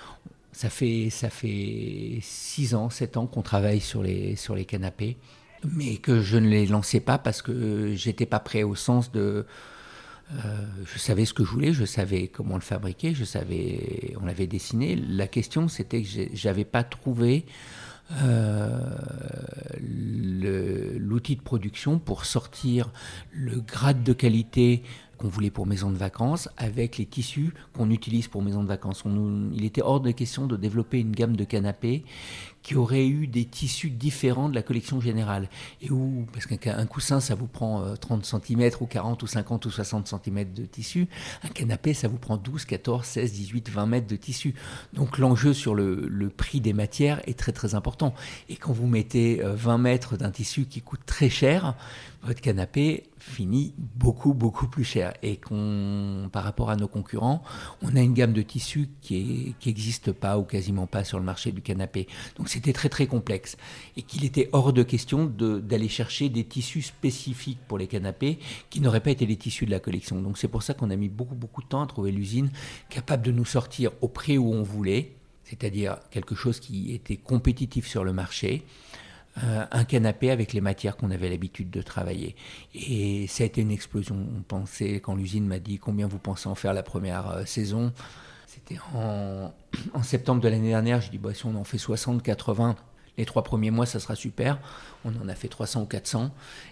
[0.52, 5.16] Ça fait, ça fait six ans, sept ans qu'on travaille sur les, sur les canapés,
[5.64, 9.46] mais que je ne les lançais pas parce que j'étais pas prêt au sens de
[10.32, 14.26] euh, je savais ce que je voulais, je savais comment le fabriquer, je savais, on
[14.26, 14.94] l'avait dessiné.
[14.96, 17.46] La question, c'était que j'avais pas trouvé
[20.98, 22.90] l'outil de production pour sortir
[23.32, 24.82] le grade de qualité
[25.18, 29.04] qu'on voulait pour maison de vacances avec les tissus qu'on utilise pour maison de vacances.
[29.52, 32.04] il était hors de question de développer une gamme de canapés
[32.62, 35.48] qui aurait eu des tissus différents de la collection générale.
[35.80, 39.64] Et où, parce qu'un coussin, ça vous prend 30 euh, cm ou 40 ou 50
[39.64, 41.08] ou 60 cm de tissu,
[41.44, 44.54] un canapé, ça vous prend 12, 14, 16, 18, 20 mètres de tissu.
[44.92, 48.14] Donc l'enjeu sur le, prix des matières est très très important.
[48.48, 51.74] Et quand vous mettez 20 euh, mètres d'un tissu qui coûte très cher,
[52.22, 55.14] votre canapé finit beaucoup, beaucoup plus cher.
[55.22, 57.42] Et qu'on, par rapport à nos concurrents,
[57.82, 61.52] on a une gamme de tissus qui n'existe pas ou quasiment pas sur le marché
[61.52, 62.08] du canapé.
[62.36, 63.56] Donc c'était très, très complexe.
[63.96, 68.38] Et qu'il était hors de question d'aller chercher des tissus spécifiques pour les canapés
[68.70, 70.20] qui n'auraient pas été les tissus de la collection.
[70.20, 72.50] Donc c'est pour ça qu'on a mis beaucoup, beaucoup de temps à trouver l'usine
[72.90, 75.12] capable de nous sortir au prix où on voulait,
[75.44, 78.64] c'est-à-dire quelque chose qui était compétitif sur le marché
[79.36, 82.34] un canapé avec les matières qu'on avait l'habitude de travailler.
[82.74, 84.16] Et ça a été une explosion.
[84.36, 87.92] On pensait, quand l'usine m'a dit combien vous pensez en faire la première euh, saison,
[88.46, 89.52] c'était en,
[90.02, 92.76] septembre de l'année dernière, j'ai dit bah, si on en fait 60, 80,
[93.18, 94.58] les trois premiers mois, ça sera super.
[95.04, 96.30] On en a fait 300 ou 400.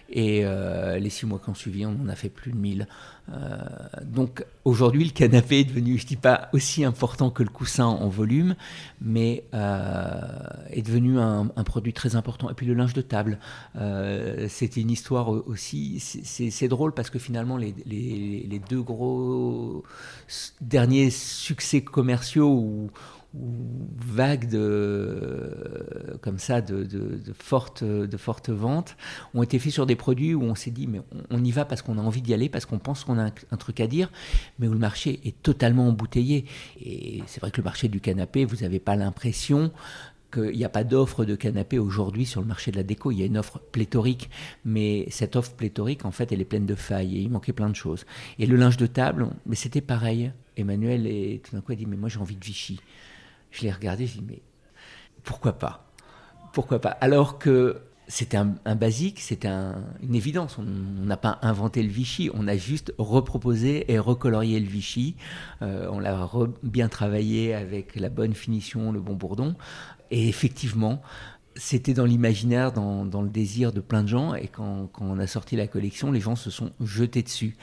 [0.09, 2.87] Et euh, les six mois qui ont suivi, on en a fait plus de 1000.
[3.29, 3.57] Euh,
[4.03, 7.85] donc aujourd'hui, le canapé est devenu, je ne dis pas aussi important que le coussin
[7.85, 8.55] en volume,
[9.01, 10.21] mais euh,
[10.69, 12.49] est devenu un, produit très important.
[12.49, 13.39] Et puis le linge de table,
[14.47, 15.99] c'était une histoire aussi.
[15.99, 19.83] C'est drôle parce que finalement, les, deux gros
[20.61, 22.89] derniers succès commerciaux
[24.17, 26.87] vagues de, comme ça de,
[27.37, 28.97] fortes, de fortes ventes
[29.33, 31.81] ont été faits sur des produits où on s'est dit mais on, y va parce
[31.81, 34.11] qu'on a envie d'y aller, parce qu'on pense qu'on a un, truc à dire,
[34.59, 36.45] mais où le marché est totalement embouteillé.
[36.83, 39.71] Et c'est vrai que le marché du canapé, vous n'avez pas l'impression
[40.33, 43.11] qu'il n'y a pas d'offre de canapé aujourd'hui sur le marché de la déco.
[43.11, 44.29] Il y a une offre pléthorique,
[44.65, 47.69] mais cette offre pléthorique, en fait, elle est pleine de failles et il manquait plein
[47.69, 48.05] de choses.
[48.39, 50.31] Et le linge de table, mais c'était pareil.
[50.57, 52.79] Emmanuel, et tout d'un coup, a dit Mais moi, j'ai envie de Vichy.
[53.51, 54.41] Je l'ai regardé, je dit, mais
[55.23, 55.91] pourquoi pas?
[56.53, 56.89] Pourquoi pas?
[56.89, 60.57] Alors que c'était un, basique, c'était une évidence.
[60.57, 65.15] On n'a pas inventé le Vichy, on a juste reproposé et recolorié le Vichy.
[65.61, 66.29] Euh, on l'a
[66.63, 69.55] bien travaillé avec la bonne finition, le bon bourdon.
[70.09, 71.01] Et effectivement,
[71.55, 74.35] c'était dans l'imaginaire, dans, le désir de plein de gens.
[74.35, 77.57] Et quand, quand on a sorti la collection, les gens se sont jetés dessus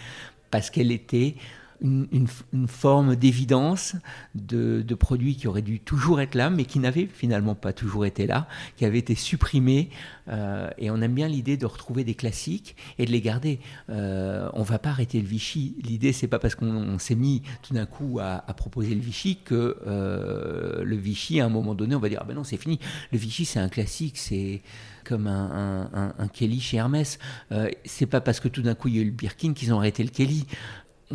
[0.51, 1.37] parce qu'elle était
[1.85, 2.27] une,
[2.67, 3.95] forme d'évidence
[4.35, 8.27] de, produits qui auraient dû toujours être là, mais qui n'avaient finalement pas toujours été
[8.27, 9.91] là, qui avaient été supprimés.
[10.29, 13.61] Euh, et on aime bien l'idée de retrouver des classiques et de les garder.
[13.91, 15.77] Euh, on va pas arrêter le Vichy.
[15.83, 19.77] L'idée, c'est pas parce qu'on s'est mis tout d'un coup à, proposer le Vichy que
[19.87, 22.79] euh, le Vichy, à un moment donné, on va dire ah ben non, c'est fini.
[23.13, 24.63] Le Vichy, c'est un classique, c'est
[25.05, 27.19] comme un, Kelly chez Hermès.
[27.53, 29.73] Euh, c'est pas parce que tout d'un coup il y a eu le Birkin qu'ils
[29.73, 30.47] ont arrêté le Kelly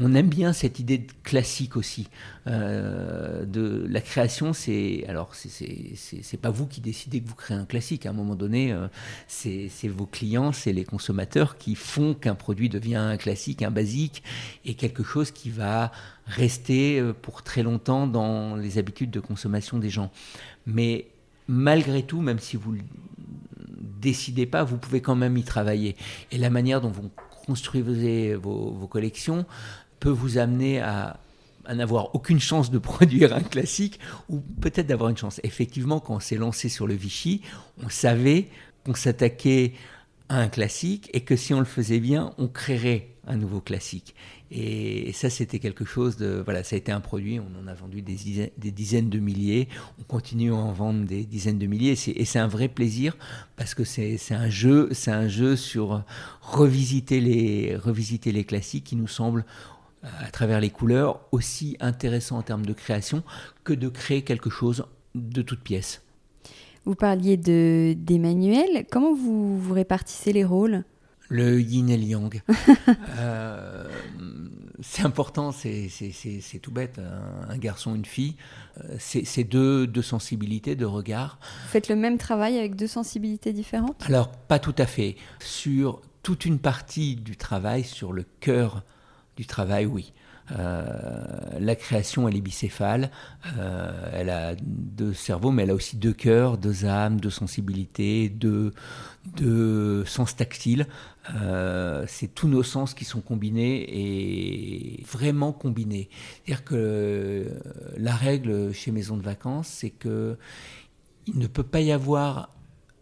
[0.01, 2.07] on aime bien cette idée de classique aussi.
[2.47, 7.65] Euh, de la création, c'est alors c'est pas vous qui décidez que vous créez un
[7.65, 8.05] classique.
[8.05, 8.87] À un moment donné, euh,
[9.27, 14.23] c'est vos clients, c'est les consommateurs qui font qu'un produit devient un classique, un basique
[14.65, 15.91] et quelque chose qui va
[16.25, 20.11] rester euh, pour très longtemps dans les habitudes de consommation des gens.
[20.65, 21.07] Mais
[21.47, 22.81] malgré tout, même si vous ne
[24.01, 25.95] décidez pas, vous pouvez quand même y travailler.
[26.31, 27.09] Et la manière dont vous
[27.45, 29.45] construisez vos, vos collections
[29.99, 31.19] peut vous amener à,
[31.73, 35.39] n'avoir aucune chance de produire un classique ou peut-être d'avoir une chance.
[35.43, 37.41] Effectivement, quand on s'est lancé sur le Vichy,
[37.83, 38.47] on savait
[38.85, 39.73] qu'on s'attaquait
[40.29, 44.15] à un classique et que si on le faisait bien, on créerait un nouveau classique.
[44.51, 46.41] Et ça, c'était quelque chose de.
[46.43, 49.19] Voilà, ça a été un produit, on en a vendu des dizaines, des dizaines de
[49.19, 49.67] milliers,
[49.99, 53.15] on continue à en vendre des dizaines de milliers, et c'est un vrai plaisir
[53.55, 56.03] parce que c'est un jeu, un jeu sur
[56.41, 59.45] revisiter les, revisiter les classiques qui nous semblent
[60.03, 63.23] à travers les couleurs aussi intéressant en termes de création
[63.63, 64.85] que de créer quelque chose
[65.15, 66.01] de toute pièce.
[66.85, 68.85] Vous parliez d'Emmanuel.
[68.89, 70.83] Comment vous, vous répartissez les rôles?
[71.27, 72.41] Le yin et le yang.
[73.19, 73.87] Euh,
[74.81, 75.89] c'est important, c'est
[76.61, 76.99] tout bête.
[77.49, 78.35] Un, garçon, une fille,
[78.79, 81.37] euh, c'est deux, deux sensibilités, deux regards.
[81.65, 84.03] Vous faites le même travail avec deux sensibilités différentes?
[84.07, 85.17] Alors, pas tout à fait.
[85.39, 88.83] Sur toute une partie du travail, sur le cœur
[89.39, 90.11] du travail, oui.
[90.51, 90.83] Euh,
[91.59, 93.09] la création, elle est bicéphale.
[93.57, 98.27] Euh, elle a deux cerveaux, mais elle a aussi deux cœurs, deux âmes, deux sensibilités,
[98.27, 98.73] deux,
[99.37, 100.87] deux sens tactiles.
[101.35, 106.09] Euh, c'est tous nos sens qui sont combinés et vraiment combinés.
[106.43, 107.45] C'est-à-dire que
[107.95, 110.37] la règle chez Maison de Vacances, c'est que
[111.27, 112.49] il ne peut pas y avoir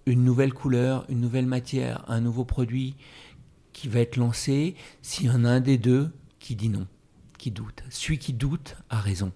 [0.06, 2.95] une nouvelle couleur, une nouvelle matière, un nouveau produit
[3.73, 6.12] qui va être lancé s'il y en un des deux
[6.47, 6.88] qui dit non,
[7.38, 7.83] qui doute.
[7.89, 9.33] Celui qui doute a raison.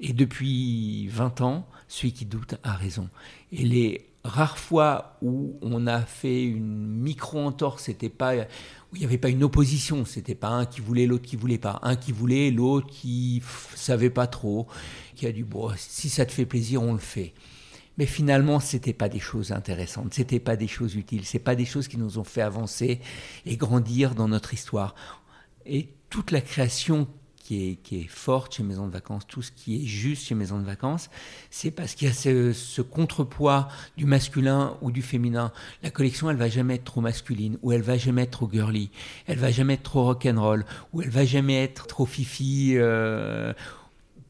[0.00, 3.08] Et depuis 20 ans, celui qui doute a raison.
[3.52, 9.06] Et les rares fois où on a fait une micro-entorse, c'était pas où il n'y
[9.06, 12.12] avait pas une opposition, c'était pas un qui voulait, l'autre qui voulait pas, un qui
[12.12, 13.42] voulait, l'autre qui
[13.74, 14.66] savait pas trop,
[15.14, 17.32] qui a dit bon, si ça te fait plaisir, on le fait.
[17.96, 21.64] Mais finalement, c'était pas des choses intéressantes, c'était pas des choses utiles, c'est pas des
[21.64, 23.00] choses qui nous ont fait avancer
[23.46, 24.94] et grandir dans notre histoire.
[25.64, 27.08] Et toute la création
[27.42, 30.64] qui est, forte chez Maison de Vacances, tout ce qui est juste chez Maison de
[30.64, 31.08] Vacances,
[31.50, 35.52] c'est parce qu'il y a ce, ce, contrepoids du masculin ou du féminin.
[35.82, 38.90] La collection, elle va jamais être trop masculine, ou elle va jamais être trop girly,
[39.26, 43.54] elle va jamais être trop rock'n'roll, ou elle va jamais être trop fifi, euh,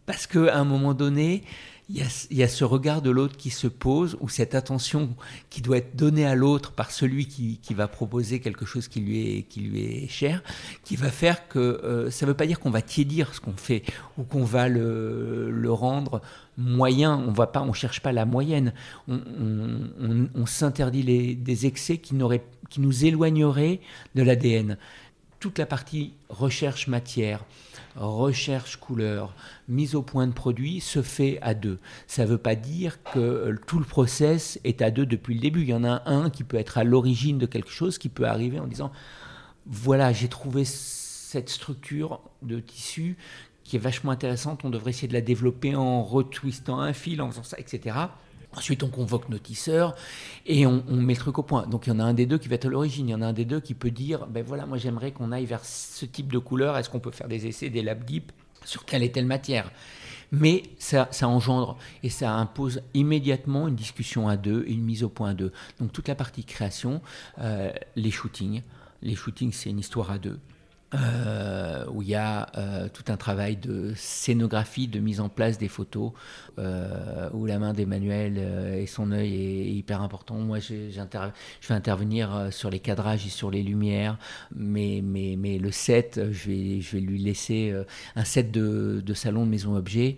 [0.06, 1.42] parce qu'à un moment donné,
[1.88, 1.96] il
[2.30, 5.14] y, a, ce regard de l'autre qui se pose, ou cette attention
[5.50, 9.48] qui doit être donnée à l'autre par celui qui, va proposer quelque chose qui lui
[9.48, 10.42] est, cher,
[10.84, 13.56] qui va faire que euh, ça ne veut pas dire qu'on va tiédir ce qu'on
[13.56, 13.82] fait,
[14.16, 16.22] ou qu'on va le, rendre
[16.56, 18.72] moyen, on va pas, on cherche pas la moyenne,
[19.08, 19.20] on,
[20.34, 22.14] on, s'interdit des excès qui,
[22.70, 23.80] qui nous éloigneraient
[24.14, 24.78] de l'ADN.
[25.40, 27.44] Toute la partie recherche matière,
[27.96, 29.34] recherche couleur,
[29.68, 31.78] mise au point de produit se fait à deux.
[32.06, 35.40] Ça ne veut pas dire que euh, tout le process est à deux depuis le
[35.40, 35.62] début.
[35.62, 38.26] Il y en a un qui peut être à l'origine de quelque chose, qui peut
[38.26, 38.92] arriver en disant,
[39.66, 43.16] voilà, j'ai trouvé cette structure de tissu
[43.64, 47.30] qui est vachement intéressante, on devrait essayer de la développer en retwistant un fil, en
[47.30, 47.96] faisant ça, etc.
[48.56, 49.94] Ensuite, on convoque nos tisseurs
[50.46, 51.66] et on, met le truc au point.
[51.66, 53.08] Donc, il y en a un des deux qui va être à l'origine.
[53.08, 55.32] Il y en a un des deux qui peut dire ben voilà, moi j'aimerais qu'on
[55.32, 56.76] aille vers ce type de couleur.
[56.76, 58.32] Est-ce qu'on peut faire des essais, des lab deep
[58.64, 59.70] sur telle et telle matière?
[60.32, 65.04] Mais ça, ça, engendre et ça impose immédiatement une discussion à deux et une mise
[65.04, 65.52] au point à deux.
[65.78, 67.02] Donc toute la partie création,
[67.38, 68.62] euh, les shootings.
[69.02, 70.38] Les shootings, c'est une histoire à deux.
[70.94, 75.68] Euh, il y a euh, tout un travail de scénographie, de mise en place des
[75.68, 76.12] photos,
[76.58, 78.38] euh, où la main d'Emmanuel
[78.76, 80.34] et son œil est hyper important.
[80.34, 84.18] Moi, je vais intervenir sur les cadrages et sur les lumières,
[84.54, 87.74] mais, le set, je vais, lui laisser
[88.16, 90.16] un set de, de salon de maison objet.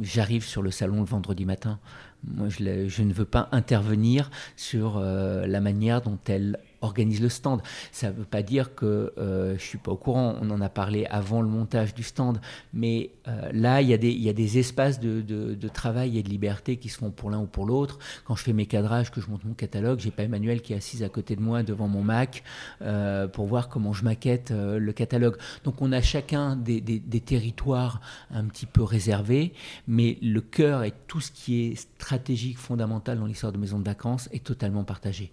[0.00, 1.78] J'arrive sur le salon le vendredi matin.
[2.24, 7.62] Moi, je ne veux pas intervenir sur la manière dont elle organise le stand.
[7.90, 10.60] Ça ne veut pas dire que euh, je ne suis pas au courant, on en
[10.60, 12.40] a parlé avant le montage du stand,
[12.72, 13.94] mais euh, là, il y,
[14.28, 17.66] a des, espaces de, travail et de liberté qui se font pour l'un ou pour
[17.66, 17.98] l'autre.
[18.24, 20.76] Quand je fais mes cadrages, que je monte mon catalogue, j'ai pas Emmanuel qui est
[20.76, 22.42] assise à côté de moi devant mon Mac
[22.82, 25.36] euh, pour voir comment je maquette le catalogue.
[25.64, 29.52] Donc on a chacun des, des, des territoires un petit peu réservés,
[29.86, 33.84] mais le cœur et tout ce qui est stratégique, fondamental dans l'histoire de maison de
[33.84, 35.32] vacances est totalement partagé.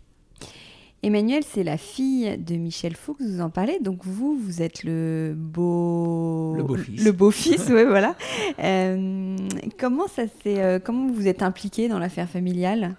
[1.01, 3.79] Emmanuel, c'est la fille de Michel Fuchs, vous en parlez.
[3.79, 6.55] Donc vous, vous êtes le beau...
[6.57, 7.03] Le beau-fils.
[7.05, 8.15] Le beau-fils, oui, voilà.
[8.59, 9.37] Euh,
[9.79, 12.95] comment, ça euh, comment vous êtes impliqué dans l'affaire familiale?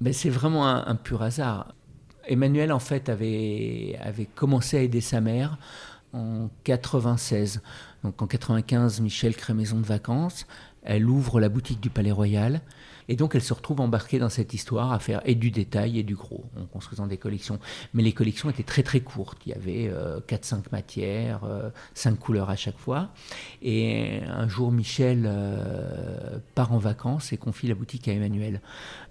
[0.00, 1.74] Ben, C'est vraiment un, pur hasard.
[2.28, 5.58] Emmanuel, en fait, avait, avait commencé à aider sa mère
[6.12, 7.60] en 96.
[8.04, 10.46] Donc en 95, Michel crée Maison de Vacances.
[10.84, 12.60] Elle ouvre la boutique du Palais Royal.
[13.08, 16.02] Et donc elle se retrouve embarquée dans cette histoire à faire et du détail et
[16.02, 17.58] du gros en construisant des collections.
[17.94, 19.38] Mais les collections étaient très très courtes.
[19.46, 19.92] Il y avait
[20.28, 21.40] 4-5 euh, matières,
[21.94, 23.10] 5 euh, couleurs à chaque fois.
[23.62, 28.60] Et un jour, Michel euh, part en vacances et confie la boutique à Emmanuel.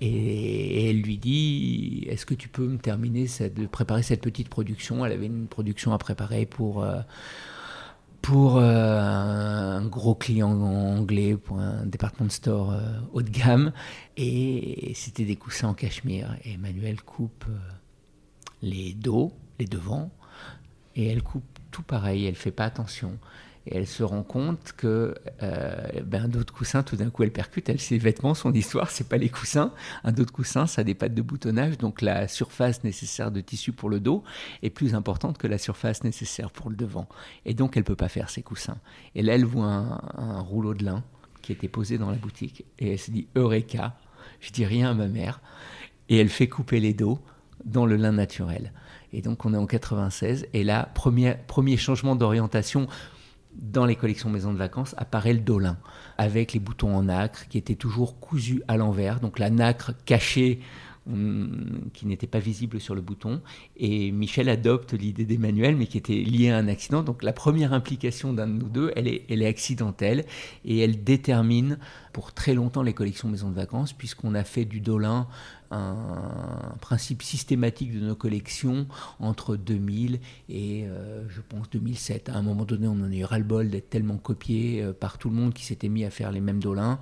[0.02, 4.50] Et, elle lui dit Est-ce que tu peux me terminer, cette, de préparer cette petite
[4.50, 5.06] production?
[5.06, 6.86] Elle avait une production à préparer pour
[8.26, 12.80] pour euh, un gros client anglais, pour un department store euh,
[13.14, 13.72] haut de gamme.
[14.18, 16.36] Et c'était des coussins en cachemire.
[16.44, 17.58] Et Emmanuel coupe euh,
[18.64, 20.10] les dos, les devants,
[20.96, 23.12] et elle coupe tout pareil, elle fait pas attention.
[23.68, 25.76] Et elle se rend compte que euh,
[26.06, 27.68] ben, un dos de coussin, tout d'un coup, elle percute.
[27.70, 29.72] Elle, ses vêtements, son histoire, c'est pas les coussins.
[30.04, 31.78] Un dos de coussin, ça a des pattes de boutonnage.
[31.78, 34.24] Donc la surface nécessaire de tissu pour le dos
[34.62, 37.08] est plus importante que la surface nécessaire pour le devant.
[37.46, 38.78] Et donc, elle peut pas faire ses coussins.
[39.16, 41.04] Et là, elle voit un, rouleau de lin
[41.42, 42.66] qui était posé dans la boutique.
[42.80, 43.98] Et elle se dit Eureka,
[44.42, 45.42] je dis rien à ma mère.
[46.10, 47.20] Et elle fait couper les dos
[47.64, 48.72] dans le lin naturel.
[49.12, 52.88] Et donc on est en 96, et là, premier, premier changement d'orientation
[53.62, 55.78] dans les collections maisons de vacances apparaît le dolin,
[56.18, 60.60] avec les boutons en nacre qui étaient toujours cousus à l'envers, donc la nacre cachée
[61.94, 63.42] qui n'était pas visible sur le bouton.
[63.78, 67.04] Et Michel adopte l'idée d'Emmanuel, mais qui était liée à un accident.
[67.04, 70.26] Donc la première implication d'un de nous deux, elle est, elle est accidentelle
[70.64, 71.78] et elle détermine
[72.12, 75.28] pour très longtemps les collections maisons de vacances, puisqu'on a fait du Dolin
[75.76, 78.88] un principe systématique de nos collections
[79.20, 80.20] entre 2000
[80.50, 82.30] et euh, je pense 2007.
[82.30, 85.30] À un moment donné, on en a eu ras-le-bol d'être tellement copié euh, par tout
[85.30, 87.00] le monde qui s'était mis à faire les mêmes Dolins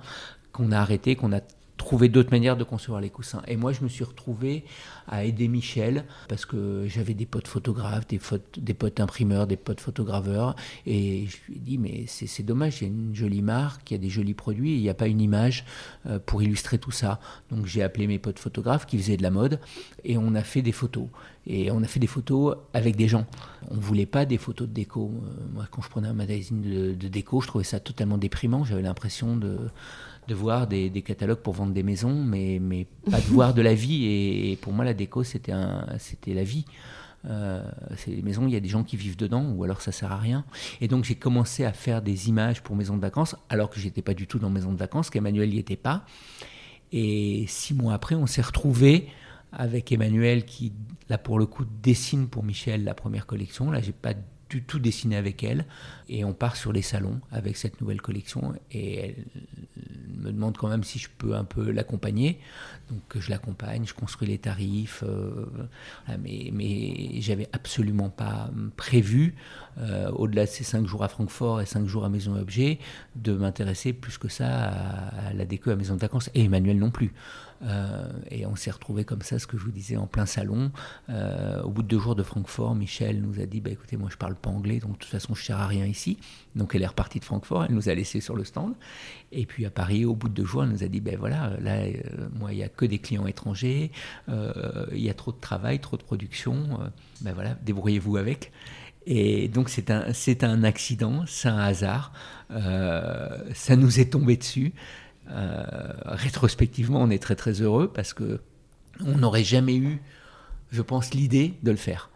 [0.52, 1.40] qu'on a arrêté, qu'on a
[1.76, 3.42] trouver d'autres manières de concevoir les coussins.
[3.46, 4.64] Et moi, je me suis retrouvé
[5.08, 10.54] à aider Michel parce que j'avais des potes photographes, des, potes imprimeurs, des potes photograveurs.
[10.86, 13.94] Et je lui ai dit, mais c'est dommage, il y a une jolie marque, il
[13.94, 15.64] y a des jolis produits, il n'y a pas une image
[16.06, 17.20] euh, pour illustrer tout ça.
[17.50, 19.58] Donc j'ai appelé mes potes photographes qui faisaient de la mode
[20.04, 21.08] et on a fait des photos.
[21.46, 23.26] Et on a fait des photos avec des gens.
[23.70, 25.10] On ne voulait pas des photos de déco.
[25.12, 28.64] Euh, moi, quand je prenais un magazine de, de déco, je trouvais ça totalement déprimant.
[28.64, 29.58] J'avais l'impression de
[30.28, 33.74] de voir des, catalogues pour vendre des maisons, mais, mais pas de voir de la
[33.74, 34.04] vie.
[34.06, 36.64] Et, pour moi, la déco, c'était la vie.
[37.26, 37.62] Euh,
[37.96, 40.12] c'est les maisons, il y a des gens qui vivent dedans, ou alors ça sert
[40.12, 40.44] à rien.
[40.82, 44.02] Et donc j'ai commencé à faire des images pour maisons de vacances, alors que j'étais
[44.02, 46.04] pas du tout dans maison de vacances, qu'Emmanuel n'y était pas.
[46.92, 49.08] Et six mois après, on s'est retrouvé
[49.56, 50.72] avec Emmanuel qui,
[51.08, 53.70] là pour le coup, dessine pour Michel la première collection.
[53.70, 54.14] Là, j'ai pas
[54.60, 55.64] tout dessiné avec elle.
[56.08, 58.54] Et on part sur les salons avec cette nouvelle collection.
[58.70, 59.14] Et elle
[60.18, 62.40] me demande quand même si je peux un peu l'accompagner.
[62.90, 65.02] Donc je l'accompagne, je construis les tarifs.
[65.06, 65.46] Euh,
[66.20, 69.34] mais mais j'avais absolument pas prévu,
[69.78, 72.78] euh, au-delà de ces cinq jours à Francfort et cinq jours à Maison Objet,
[73.16, 76.30] de m'intéresser plus que ça à, la déco à Maison de Vacances.
[76.34, 77.12] Et Emmanuel non plus.
[77.64, 80.70] Euh, et on s'est retrouvé comme ça, ce que je vous disais, en plein salon.
[81.08, 84.16] au bout de deux jours de Francfort, Michel nous a dit bah, écoutez, moi je
[84.16, 86.18] parle pas anglais, donc de toute façon je ne sers à rien ici.
[86.56, 88.74] Donc elle est repartie de Francfort, elle nous a laissé sur le stand.
[89.32, 91.52] Et puis à Paris, au bout de deux jours, elle nous a dit ben voilà,
[91.60, 93.90] là, euh, moi, il n'y a que des clients étrangers,
[94.28, 96.88] euh, il y a trop de travail, trop de production, euh,
[97.20, 98.52] ben voilà, débrouillez-vous avec.
[99.06, 102.12] Et donc c'est un, c'est un accident, c'est un hasard,
[102.48, 104.72] ça nous est tombé dessus.
[105.26, 108.40] Rétrospectivement, on est très très heureux parce que
[109.00, 110.00] on n'aurait jamais eu,
[110.70, 112.10] je pense, l'idée de le faire.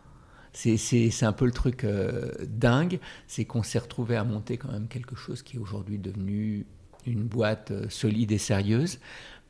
[0.52, 2.98] C'est un peu le truc euh, dingue,
[3.28, 6.66] c'est qu'on s'est retrouvé à monter quand même quelque chose qui est aujourd'hui devenu
[7.06, 8.98] une boîte euh, solide et sérieuse,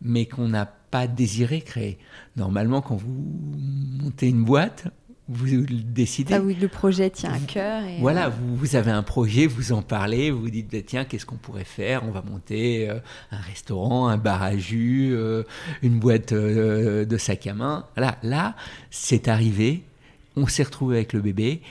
[0.03, 1.99] mais qu'on n'a pas désiré créer.
[2.37, 3.25] Normalement, quand vous
[4.03, 4.89] montez une boîte,
[5.29, 6.35] vous décidez.
[6.35, 7.83] Ah oui, le projet tient à cœur.
[8.01, 11.27] voilà, euh, vous, avez un projet, vous en parlez, vous vous dites, bah, tiens, qu'est-ce
[11.27, 12.03] qu'on pourrait faire?
[12.05, 15.15] On va monter un restaurant, un bar à jus,
[15.83, 17.87] une boîte de sac à main.
[17.97, 18.57] Voilà, là,
[18.91, 19.83] c'est arrivé,
[20.37, 21.63] on s'est retrouvé avec le bébé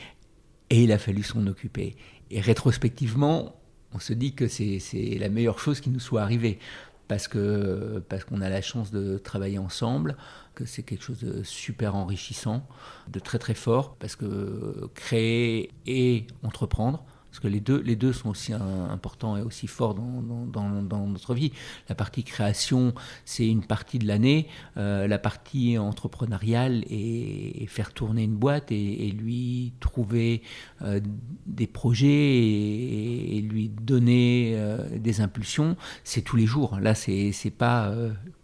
[0.69, 1.95] et il a fallu s'en occuper.
[2.29, 3.55] Et rétrospectivement,
[3.93, 6.59] on se dit que c'est la meilleure chose qui nous soit arrivée
[7.07, 10.17] parce que parce qu'on a la chance de travailler ensemble,
[10.55, 12.67] que c'est quelque chose de super enrichissant,
[13.07, 17.05] de très très fort, parce que créer et entreprendre,
[17.37, 21.51] parce que les deux, les deux sont aussi importants et aussi forts dans, notre vie.
[21.87, 24.47] La partie création, c'est une partie de l'année.
[24.77, 30.41] Euh, la partie entrepreneuriale est, faire tourner une boîte et, lui trouver
[30.81, 30.99] euh,
[31.45, 35.77] des projets et, lui donner euh, des impulsions.
[36.03, 36.79] C'est tous les jours.
[36.79, 37.93] Là, c'est pas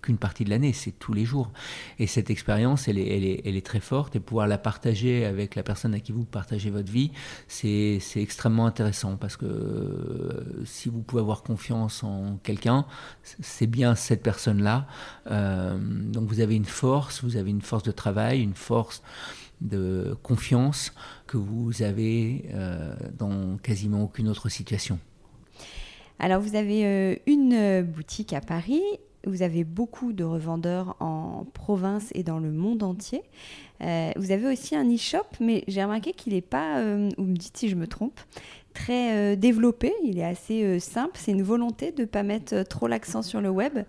[0.03, 1.51] qu'une partie de l'année, c'est tous les jours.
[1.97, 5.99] Et cette expérience, elle est, très forte et pouvoir la partager avec la personne à
[5.99, 7.11] qui vous partagez votre vie,
[7.47, 12.85] c'est extrêmement intéressant parce que euh, si vous pouvez avoir confiance en quelqu'un,
[13.23, 14.85] c'est bien cette personne-là.
[15.31, 19.01] Euh, donc vous avez une force, vous avez une force de travail, une force
[19.61, 20.93] de confiance
[21.25, 24.99] que vous avez euh, dans quasiment aucune autre situation.
[26.19, 28.81] Alors vous avez une boutique à Paris
[29.25, 33.23] vous avez beaucoup de revendeurs en province et dans le monde entier.
[33.81, 37.35] Euh, vous avez aussi un e-shop, mais j'ai remarqué qu'il n'est pas, euh, vous me
[37.35, 38.19] dites si je me trompe,
[38.73, 39.93] très euh, développé.
[40.03, 41.13] Il est assez simple.
[41.15, 43.79] C'est une volonté de ne pas mettre trop l'accent sur le web.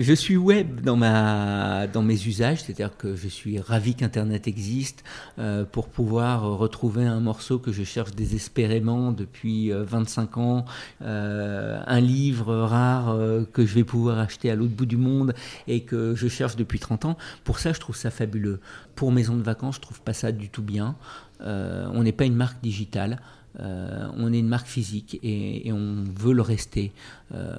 [0.00, 5.02] Je suis web dans, ma, dans mes usages, c'est-à-dire que je suis ravi qu'Internet existe
[5.40, 10.64] euh, pour pouvoir retrouver un morceau que je cherche désespérément depuis 25 euh, ans,
[11.02, 13.18] euh, un livre rare
[13.52, 15.34] que je vais pouvoir acheter à l'autre bout du monde
[15.66, 17.18] et que je cherche depuis 30 ans.
[17.42, 18.60] Pour ça, je trouve ça fabuleux.
[18.94, 20.94] Pour maison de vacances, je trouve pas ça du tout bien.
[21.40, 23.18] on n'est pas une marque digitale.
[23.60, 26.92] Euh, on est une marque physique et, on veut le rester.
[27.34, 27.56] Euh,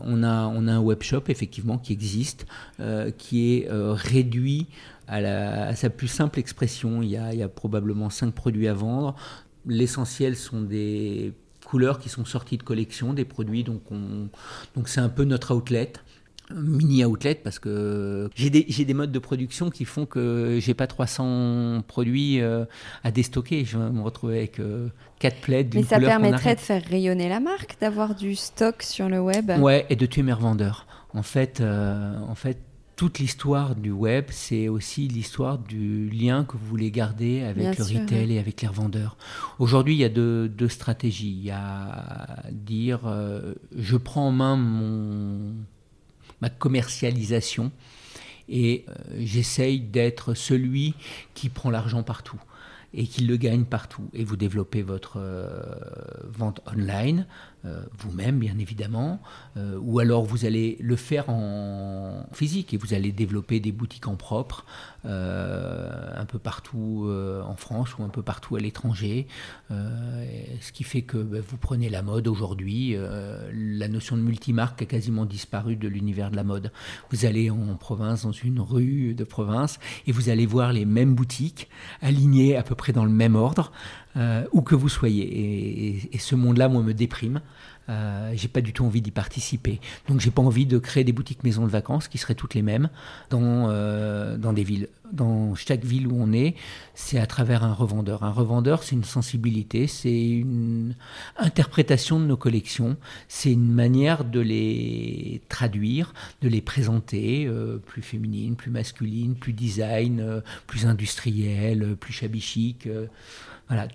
[0.00, 2.46] on, a, on a un web shop effectivement qui existe,
[2.80, 4.66] euh, qui est réduit
[5.08, 7.02] à, sa plus simple expression.
[7.02, 9.16] Il y, a, il y a probablement cinq produits à vendre.
[9.66, 11.32] L'essentiel sont des
[11.66, 13.64] couleurs qui sont sorties de collection, des produits.
[13.64, 13.82] Donc,
[14.74, 15.92] donc c'est un peu notre outlet.
[16.54, 20.86] mini outlet parce que j'ai des, des, modes de production qui font que j'ai pas
[20.86, 23.64] 300 produits à déstocker.
[23.64, 24.60] Je vais me retrouver avec
[25.20, 29.20] 4 plaids Mais ça permettrait de faire rayonner la marque, d'avoir du stock sur le
[29.20, 29.52] web.
[29.60, 30.86] Ouais, et de tuer mes revendeurs.
[31.14, 32.58] En fait, euh, en fait
[32.96, 37.84] toute l'histoire du web, c'est aussi l'histoire du lien que vous voulez garder avec le
[37.84, 39.16] retail et avec les revendeurs.
[39.58, 41.30] Aujourd'hui, il y a deux, stratégies.
[41.30, 45.54] Il y a dire, euh, je prends en main mon
[46.42, 47.72] ma commercialisation
[48.48, 50.94] et euh, j'essaye d'être celui
[51.34, 52.40] qui prend l'argent partout
[52.92, 54.08] et qui le gagne partout.
[54.12, 55.48] Et vous développez votre euh,
[56.24, 57.26] vente online,
[57.64, 59.20] euh, vous-même bien évidemment,
[59.56, 64.08] euh, ou alors vous allez le faire en physique et vous allez développer des boutiques
[64.08, 64.64] en propre
[65.02, 69.26] un peu partout en France ou un peu partout à l'étranger,
[69.70, 74.84] ce qui fait que bah, vous prenez la mode aujourd'hui, la notion de multimarque a
[74.84, 76.70] quasiment disparu de l'univers de la mode.
[77.10, 81.14] Vous allez en province, dans une rue de province, et vous allez voir les mêmes
[81.14, 81.68] boutiques
[82.02, 83.72] alignées à peu près dans le même ordre,
[84.16, 86.08] euh, où que vous soyez.
[86.12, 87.40] Et, ce monde-là, moi, me déprime.
[87.88, 89.80] Euh, j'ai pas du tout envie d'y participer.
[90.08, 92.62] Donc, j'ai pas envie de créer des boutiques maisons de vacances qui seraient toutes les
[92.62, 92.88] mêmes
[93.30, 94.88] dans, euh, dans des villes.
[95.12, 96.54] Dans chaque ville où on est,
[96.94, 98.22] c'est à travers un revendeur.
[98.22, 100.94] Un revendeur, c'est une sensibilité, c'est une
[101.36, 102.96] interprétation de nos collections,
[103.26, 109.52] c'est une manière de les traduire, de les présenter euh, plus féminines, plus masculines, plus
[109.52, 112.88] design, euh, plus industrielles, plus chic.
[113.70, 113.86] Voilà,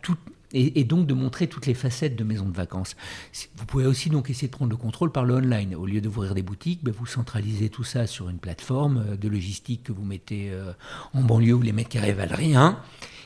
[0.53, 2.95] et, donc de montrer toutes les facettes de maison de vacances.
[3.57, 5.75] Vous pouvez aussi donc essayer de prendre le contrôle par le online.
[5.75, 9.27] Au lieu d'ouvrir des boutiques, ben, vous centralisez tout ça sur une plateforme euh, de
[9.27, 10.71] logistique que vous mettez euh,
[11.13, 12.79] en banlieue où les mecs carrés valent rien,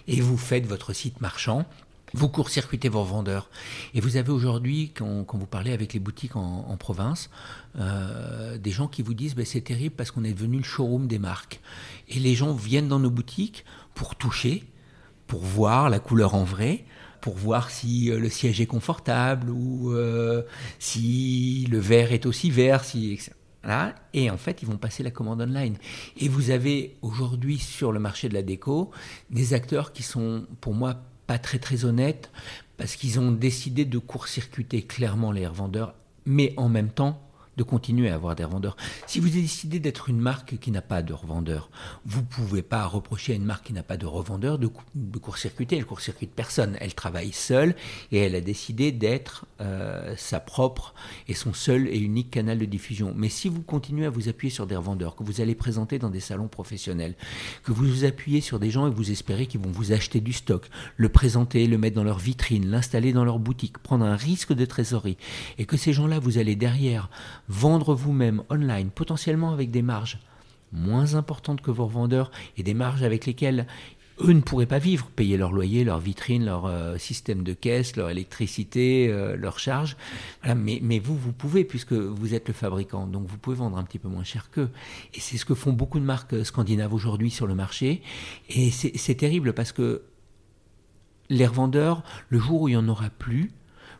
[0.08, 1.66] et vous faites votre site marchand.
[2.14, 3.52] Vous court-circuitez vos vendeurs.
[3.93, 7.30] Et vous avez aujourd'hui, quand, vous parlez avec les boutiques en, province,
[7.78, 11.06] euh, des gens qui vous disent ben, c'est terrible parce qu'on est devenu le showroom
[11.06, 11.62] des marques.
[12.08, 14.64] Et les gens viennent dans nos boutiques pour toucher,
[15.30, 16.84] pour voir la couleur en vrai,
[17.21, 20.41] pour voir si euh, le siège est confortable ou euh,
[20.80, 23.19] si le verre est aussi vert, si,
[24.13, 25.77] Et en fait, ils vont passer la commande online.
[26.17, 28.89] Et vous avez aujourd'hui sur le marché de la déco
[29.30, 30.95] des acteurs qui sont, pour moi,
[31.27, 32.32] pas très très honnêtes
[32.77, 35.93] parce qu'ils ont décidé de court-circuiter clairement les revendeurs,
[36.25, 37.28] mais en même temps
[37.60, 38.78] de continuer à avoir des revendeurs.
[39.05, 41.70] Si vous décidé d'être une marque qui n'a pas de revendeur,
[42.05, 45.76] vous ne pouvez pas reprocher à une marque qui n'a pas de revendeur de, court-circuiter.
[45.76, 46.78] Elle court-circuite personne.
[46.80, 47.76] Elle travaille seule
[48.14, 50.93] et elle a décidé d'être euh, sa propre
[51.28, 53.14] et son seul et unique canal de diffusion.
[53.14, 56.10] Mais si vous continuez à vous appuyer sur des revendeurs que vous allez présenter dans
[56.10, 57.16] des salons professionnels,
[57.64, 60.32] que vous vous appuyez sur des gens et vous espérez qu'ils vont vous acheter du
[60.32, 64.53] stock, le présenter, le mettre dans leur vitrine, l'installer dans leur boutique, prendre un risque
[64.53, 65.18] de trésorerie,
[65.57, 67.10] et que ces gens-là, vous allez derrière
[67.50, 70.20] vendre vous-même online, potentiellement avec des marges
[70.72, 73.66] moins importantes que vos revendeurs et des marges avec lesquelles
[74.22, 77.95] eux ne pourraient pas vivre, payer leur loyer, leur vitrine, leur euh, système de caisse,
[77.95, 79.95] leur électricité, euh, leurs charges.
[80.43, 83.84] mais, mais, vous, vous pouvez, puisque vous êtes le fabricant, donc vous pouvez vendre un
[83.84, 84.70] petit peu moins cher qu'eux.
[85.14, 88.02] Et c'est ce que font beaucoup de marques scandinaves aujourd'hui sur le marché.
[88.50, 90.04] Et c'est terrible parce que
[91.30, 93.52] les revendeurs, le jour où il n'y en aura plus,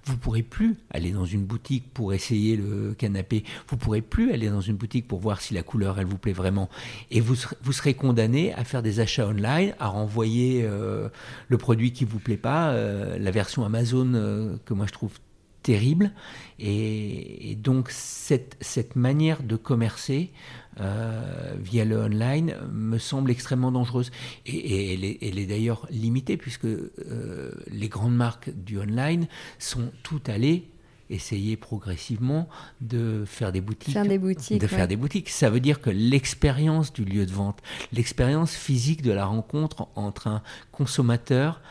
[0.10, 3.44] vous pourrez plus aller dans une boutique pour essayer le canapé.
[3.68, 6.34] Vous pourrez plus aller dans une boutique pour voir si la couleur elle vous plaît
[6.34, 6.70] vraiment.
[7.12, 11.10] Et vous, vous serez condamné à faire des achats online, à renvoyer euh,
[11.48, 15.14] le produit qui vous plaît pas, euh, la version Amazon euh, que moi je trouve
[15.62, 16.12] terrible.
[16.60, 20.32] Et, donc cette, cette, manière de commercer
[20.80, 24.12] euh, via le online me semble extrêmement dangereuse.
[24.46, 29.28] Et, elle est, d'ailleurs limitée puisque euh, les grandes marques du online
[29.58, 30.70] sont toutes allées
[31.10, 32.48] essayer progressivement
[32.82, 33.98] de faire des boutiques.
[33.98, 35.30] des boutiques de faire des boutiques.
[35.30, 37.62] Ça veut dire que l'expérience du lieu de vente,
[37.92, 41.62] l'expérience physique de la rencontre entre un consommateur,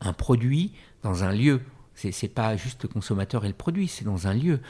[0.00, 1.60] un produit dans un lieu
[1.94, 4.60] c'est pas juste le consommateur et le produit, c'est dans un lieu.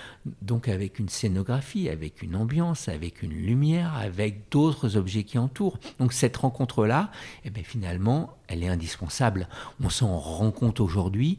[0.42, 5.78] Donc avec une scénographie, avec une ambiance, avec une lumière, avec d'autres objets qui entourent.
[5.98, 7.10] Donc cette rencontre-là,
[7.44, 9.48] eh bien, finalement, elle est indispensable.
[9.82, 11.38] On s'en rend compte aujourd'hui.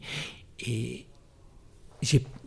[0.60, 1.06] Et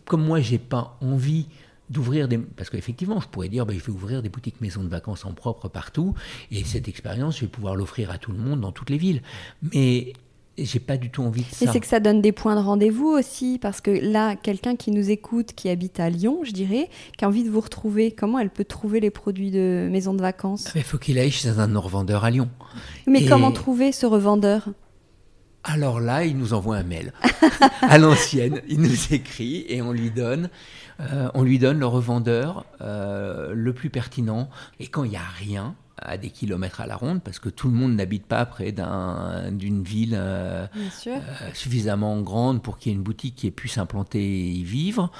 [0.05, 1.47] comme moi, j'ai pas envie
[1.89, 2.37] d'ouvrir des...
[2.37, 5.33] Parce qu'effectivement, je pourrais dire, ben, je vais ouvrir des boutiques maisons de vacances en
[5.33, 6.15] propre partout,
[6.51, 9.21] et cette expérience, je vais pouvoir l'offrir à tout le monde dans toutes les villes.
[9.73, 10.13] Mais
[10.65, 11.65] j'ai pas du tout envie de ça.
[11.65, 14.91] Et c'est que ça donne des points de rendez-vous aussi, parce que là, quelqu'un qui
[14.91, 18.39] nous écoute, qui habite à Lyon, je dirais, qui a envie de vous retrouver, comment
[18.39, 20.69] elle peut trouver les produits de maison de vacances?
[20.75, 22.49] Il faut qu'il aille chez un revendeur à Lyon.
[23.05, 24.69] Mais comment trouver ce revendeur?
[25.63, 27.11] Alors là, il nous envoie un mail
[27.81, 30.49] à l'ancienne, il nous écrit et on lui donne
[31.35, 34.49] on lui donne le revendeur le plus pertinent.
[34.79, 37.67] Et quand il n'y a rien, à des kilomètres à la ronde, parce que tout
[37.67, 40.67] le monde n'habite pas près d'une ville euh,
[41.07, 41.19] euh,
[41.53, 45.11] suffisamment grande pour qu'il y ait une boutique qui ait pu s'implanter et y vivre.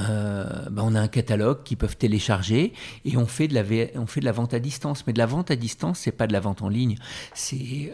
[0.00, 2.72] Euh, ben, on a un catalogue qu'ils peuvent télécharger
[3.04, 3.62] et on fait, de la,
[3.96, 5.06] on fait de la vente à distance.
[5.06, 6.96] Mais de la vente à distance, c'est pas de la vente en ligne.
[7.34, 7.92] C'est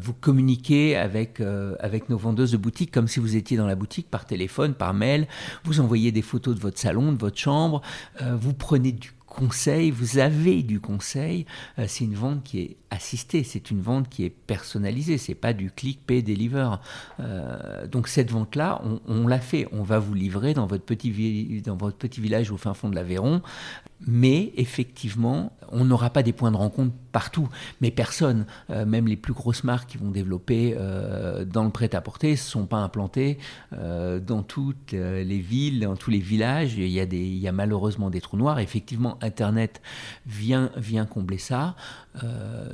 [0.00, 1.40] vous communiquer avec,
[1.80, 4.94] avec nos vendeuses de boutique comme si vous étiez dans la boutique par téléphone, par
[4.94, 5.26] mail.
[5.64, 7.82] Vous envoyez des photos de votre salon, de votre chambre.
[8.20, 11.46] vous prenez du conseil, vous avez du conseil.
[11.78, 15.52] Euh, c'est une vente qui est assistée, c'est une vente qui est personnalisée, c'est pas
[15.52, 16.70] du click, pay, deliver.
[17.20, 19.68] Euh, donc cette vente-là, on, l'a fait.
[19.72, 22.94] On va vous livrer dans votre, petit, dans votre petit village au fin fond de
[22.94, 23.42] l'Aveyron.
[24.06, 27.48] Mais effectivement, on n'aura pas des points de rencontre partout.
[27.80, 32.32] Mais personne, euh, même les plus grosses marques qui vont développer euh, dans le prêt-à-porter,
[32.32, 33.38] ne sont pas implantées
[33.72, 36.74] euh, dans toutes les villes, dans tous les villages.
[36.74, 38.58] Il y, a malheureusement des trous noirs.
[38.58, 39.80] Effectivement, Internet
[40.26, 40.70] vient,
[41.08, 41.76] combler ça.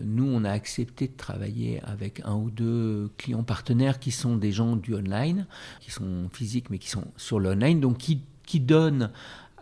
[0.02, 4.52] nous, on a accepté de travailler avec un ou deux clients partenaires qui sont des
[4.52, 5.46] gens du online,
[5.80, 9.10] qui sont physiques mais qui sont sur l'online, donc qui donnent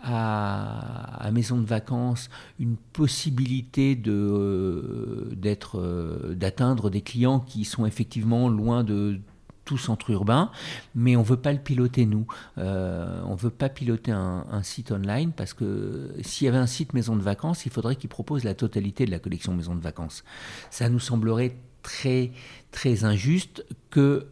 [0.02, 2.28] à, Maison de Vacances
[2.58, 9.20] une possibilité de, euh, euh, d'atteindre des clients qui sont effectivement loin de
[9.64, 10.50] tout centre urbain,
[10.96, 12.26] mais on veut pas le piloter nous.
[12.58, 16.92] Euh, on veut pas piloter un, site online parce que s'il y avait un site
[16.92, 20.24] Maison de Vacances, il faudrait qu'il propose la totalité de la collection Maison de Vacances.
[20.70, 22.32] Ça nous semblerait très
[22.72, 24.26] très injuste que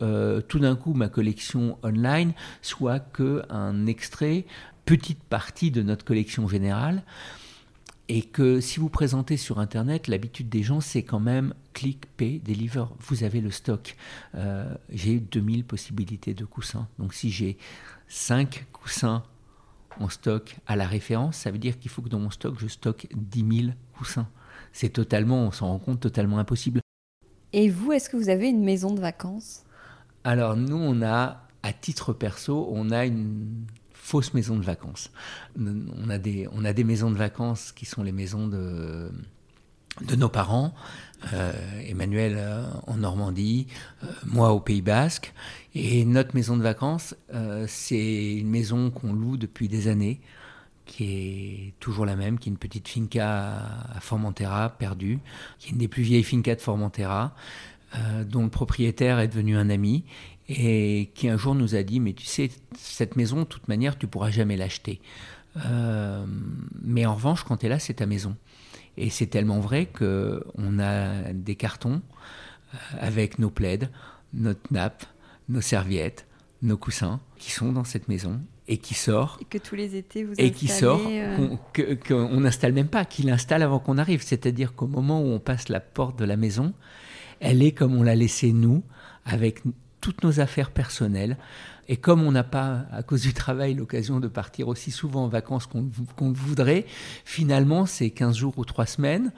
[0.49, 4.45] tout d'un coup ma collection online soit que un extrait
[4.89, 7.03] petite partie de notre collection générale.
[8.11, 12.39] Et que si vous présentez sur Internet, l'habitude des gens, c'est quand même click, pay,
[12.39, 12.85] deliver.
[13.01, 13.97] Vous avez le stock.
[14.35, 16.89] Euh, j'ai 2000 possibilités de coussins.
[16.99, 17.59] Donc si j'ai
[18.09, 19.25] 5 coussins
[20.01, 22.67] en stock à la référence, ça veut dire qu'il faut que dans mon stock, je
[22.67, 24.29] stocke 10 000 coussins.
[24.73, 26.81] C'est totalement, on s'en rend compte, totalement impossible.
[27.53, 29.65] Et vous, est-ce que vous avez une maison de vacances?
[30.25, 33.67] Alors nous, on a, à titre perso, on a une
[34.09, 35.11] fausse maison de vacances.
[35.59, 39.11] On a des, maisons de vacances qui sont les maisons de,
[40.03, 40.73] de nos parents.
[41.35, 41.53] Euh,
[41.87, 43.67] Emmanuel euh, en Normandie,
[44.03, 45.35] euh, moi au Pays Basque.
[45.75, 47.15] Et notre maison de vacances,
[47.67, 50.21] c'est une maison qu'on loue depuis des années,
[50.87, 53.59] qui est toujours la même, qui est une petite finca
[53.95, 55.21] à Formentera, perdue,
[55.59, 57.35] qui est une des plus vieilles fincas de Formentera,
[58.27, 60.05] dont le propriétaire est devenu un ami
[60.49, 63.99] et qui un jour nous a dit, mais tu sais, cette maison, de toute manière,
[63.99, 65.01] tu pourras jamais l'acheter.
[65.67, 66.25] Euh,
[66.83, 68.37] mais en revanche, quand tu es là, c'est ta maison.
[68.97, 72.01] Et c'est tellement vrai qu'on a des cartons
[72.75, 73.91] euh, avec nos plaides,
[74.33, 75.05] notre nappe,
[75.49, 76.27] nos serviettes,
[76.63, 79.39] nos coussins qui sont dans cette maison et qui sort.
[79.41, 81.57] Et que tous les étés vous Et qui sort, euh,
[82.07, 84.23] qu'on n'installe même pas, qu'il installe avant qu'on arrive.
[84.23, 86.73] C'est-à-dire qu'au moment où on passe la porte de la maison,
[87.41, 88.83] elle est comme on l'a laissée nous,
[89.25, 89.63] avec
[90.09, 91.37] toutes nos affaires personnelles.
[91.87, 95.29] Et comme on n'a pas, à cause du travail, l'occasion de partir aussi souvent en
[95.29, 96.87] vacances qu'on voudrait,
[97.27, 99.33] finalement, ces 15 jours ou 3 semaines,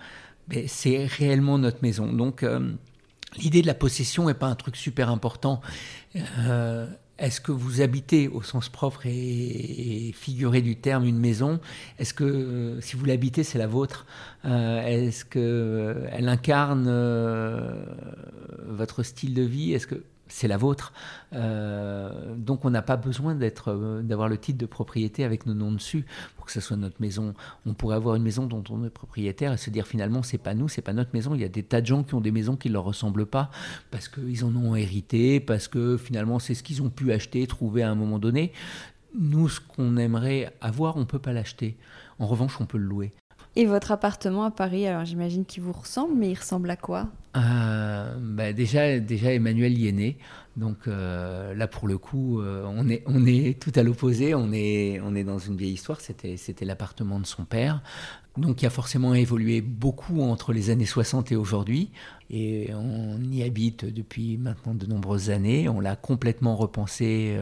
[0.46, 2.12] ben, c'est réellement notre maison.
[2.12, 2.72] Donc, euh,
[3.36, 5.60] l'idée de la possession n'est pas un truc super important.
[6.14, 6.86] Euh,
[7.18, 11.58] est-ce que vous habitez au sens propre et, figuré du terme une maison?
[11.98, 14.06] Est-ce que euh, si vous l'habitez, c'est la vôtre?
[14.44, 16.88] Est-ce qu'elle incarne
[18.68, 19.72] votre style de vie?
[19.72, 20.92] Est-ce que c'est la vôtre.
[21.32, 25.72] Euh, donc on n'a pas besoin euh, d'avoir le titre de propriété avec nos noms
[25.72, 26.06] dessus
[26.36, 27.34] pour que ce soit notre maison.
[27.66, 30.54] On pourrait avoir une maison dont on est propriétaire et se dire finalement c'est pas
[30.54, 31.34] nous, c'est pas notre maison.
[31.34, 33.26] Il y a des tas de gens qui ont des maisons qui ne leur ressemblent
[33.26, 33.50] pas
[33.90, 37.82] parce qu'ils en ont hérité, parce que finalement c'est ce qu'ils ont pu acheter, trouver
[37.82, 38.52] à un moment donné.
[39.18, 41.76] Nous, ce qu'on aimerait avoir, on ne peut pas l'acheter.
[42.20, 43.12] En revanche, on peut le louer.
[43.56, 47.08] Et votre appartement à Paris, alors j'imagine qu'il vous ressemble, mais il ressemble à quoi?
[47.36, 50.18] Euh, bah déjà, déjà, Emmanuel y est né.
[50.56, 54.34] Donc euh, là, pour le coup, euh, on, est, on est tout à l'opposé.
[54.34, 56.00] On est, on est dans une vieille histoire.
[56.00, 57.82] C'était, c'était l'appartement de son père.
[58.36, 61.90] Donc il a forcément évolué beaucoup entre les années 60 et aujourd'hui.
[62.30, 65.68] Et on y habite depuis maintenant de nombreuses années.
[65.68, 67.36] On l'a complètement repensé.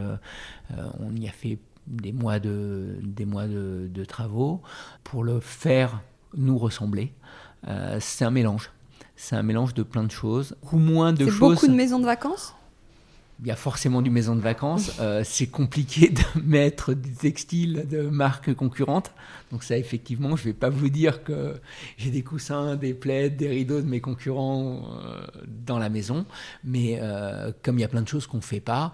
[0.99, 4.61] on y a fait des mois de, des mois de, travaux
[5.05, 6.01] pour le faire
[6.36, 7.12] nous ressembler.
[7.66, 8.70] Euh, c'est un mélange.
[9.16, 11.34] C'est un mélange de plein de choses, ou moins de choses.
[11.34, 12.55] C'est beaucoup de maisons de vacances?
[13.41, 14.93] Il y a forcément du maison de vacances.
[15.01, 19.12] Euh, c'est compliqué de mettre des textiles de marques concurrentes.
[19.53, 21.55] Donc ça, effectivement, je ne vais pas vous dire que
[21.97, 26.26] j'ai des coussins, des plaids, des rideaux de mes concurrents euh, dans la maison.
[26.64, 28.93] Mais euh, comme il y a plein de choses qu'on ne fait pas,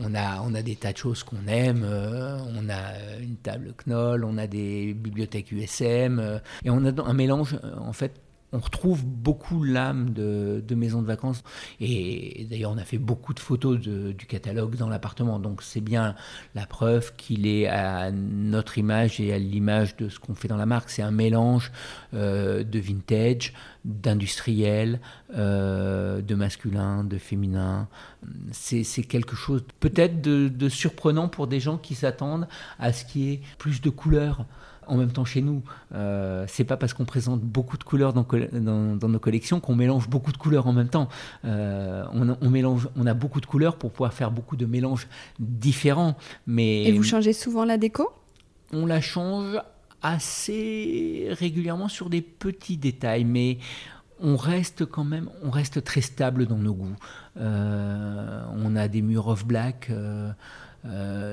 [0.00, 1.84] on, a, on a des tas de choses qu'on aime.
[1.84, 6.40] on a une table Knoll, on a des bibliothèques USM.
[6.64, 8.23] et on a un mélange, en fait,
[8.54, 11.42] on retrouve beaucoup l'âme de, maison de vacances.
[11.80, 15.38] Et, d'ailleurs, on a fait beaucoup de photos du catalogue dans l'appartement.
[15.40, 16.14] Donc, c'est bien
[16.54, 20.56] la preuve qu'il est à notre image et à l'image de ce qu'on fait dans
[20.56, 20.90] la marque.
[20.90, 21.72] C'est un mélange
[22.14, 23.52] euh, de vintage,
[23.84, 25.00] d'industriel,
[25.36, 27.88] euh, de masculin, de féminin.
[28.52, 32.46] C'est quelque chose peut-être de, de surprenant pour des gens qui s'attendent
[32.78, 34.46] à ce qui est plus de couleurs
[34.86, 35.62] en même temps chez nous.
[35.94, 40.32] Euh, c'est pas parce qu'on présente beaucoup de couleurs dans, nos collections qu'on mélange beaucoup
[40.32, 41.08] de couleurs en même temps.
[41.44, 45.08] Euh, on, mélange, on a beaucoup de couleurs pour pouvoir faire beaucoup de mélanges
[45.38, 46.16] différents.
[46.46, 48.10] Mais Et vous changez souvent la déco?
[48.72, 49.60] On la change
[50.02, 53.58] assez régulièrement sur des petits détails, mais
[54.20, 56.96] on reste quand même, on reste très stable dans nos goûts.
[57.36, 59.88] Euh, on a des murs off black.
[59.90, 60.30] Euh,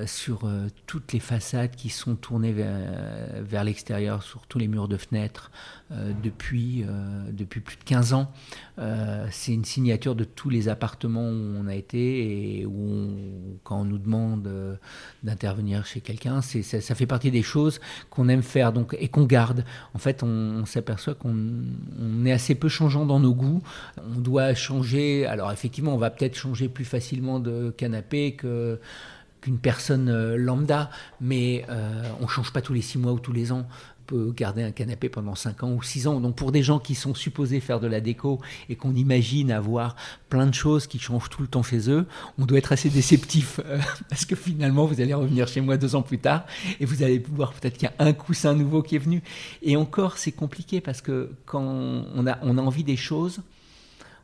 [0.07, 4.97] sur euh, toutes les façades qui sont tournées vers, l'extérieur, sur tous les murs de
[4.97, 5.51] fenêtres,
[5.91, 6.85] euh, depuis,
[7.31, 8.31] depuis plus de 15 ans.
[9.29, 13.09] c'est une signature de tous les appartements où on a été et où,
[13.63, 14.49] quand on nous demande
[15.23, 17.79] d'intervenir chez quelqu'un, ça, ça, fait partie des choses
[18.09, 19.65] qu'on aime faire donc, et qu'on garde.
[19.93, 21.35] En fait, on, s'aperçoit qu'on
[22.25, 23.61] est assez peu changeant dans nos goûts.
[23.97, 25.25] On doit changer.
[25.25, 28.79] Alors, effectivement, on va peut-être changer plus facilement de canapé que
[29.41, 30.89] qu'une personne euh, lambda,
[31.19, 33.67] mais euh, on ne change pas tous les six mois ou tous les ans.
[34.07, 36.19] Peut garder un canapé pendant 5 ans ou 6 ans.
[36.19, 39.95] Donc pour des gens qui sont supposés faire de la déco et qu'on imagine avoir
[40.27, 42.05] plein de choses qui changent tout le temps chez eux,
[42.37, 43.79] on doit être assez déceptif euh,
[44.09, 46.45] parce que finalement vous allez revenir chez moi deux ans plus tard
[46.79, 49.23] et vous allez voir peut-être qu'il y a un coussin nouveau qui est venu.
[49.61, 53.41] Et encore c'est compliqué parce que quand on a, on a envie des choses,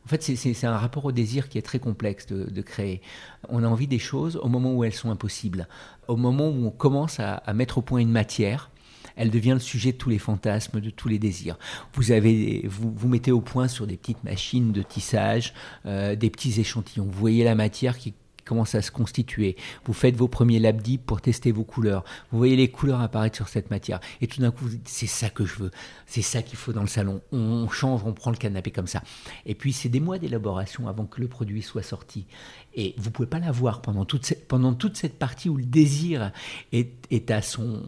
[0.08, 3.02] en fait, c'est un rapport au désir qui est très complexe de, créer.
[3.50, 5.68] On a envie des choses au moment où elles sont impossibles.
[6.06, 8.70] Au moment où on commence à, mettre au point une matière,
[9.16, 11.58] elle devient le sujet de tous les fantasmes, de tous les désirs.
[11.92, 15.52] Vous, avez, vous, vous mettez au point sur des petites machines de tissage,
[15.84, 17.04] euh, des petits échantillons.
[17.04, 18.14] Vous voyez la matière qui
[18.48, 19.56] commence à se constituer.
[19.84, 22.04] Vous faites vos premiers lab pour tester vos couleurs.
[22.30, 24.00] Vous voyez les couleurs apparaître sur cette matière.
[24.20, 25.70] Et tout d'un coup, c'est ça que je veux.
[26.06, 27.20] C'est ça qu'il faut dans le salon.
[27.32, 29.02] On change, on prend le canapé comme ça.
[29.44, 32.26] Et puis, c'est des mois d'élaboration avant que le produit soit sorti.
[32.74, 36.32] Et vous pouvez pas l'avoir pendant toute cette, pendant toute cette partie où le désir
[36.72, 37.82] est, est à son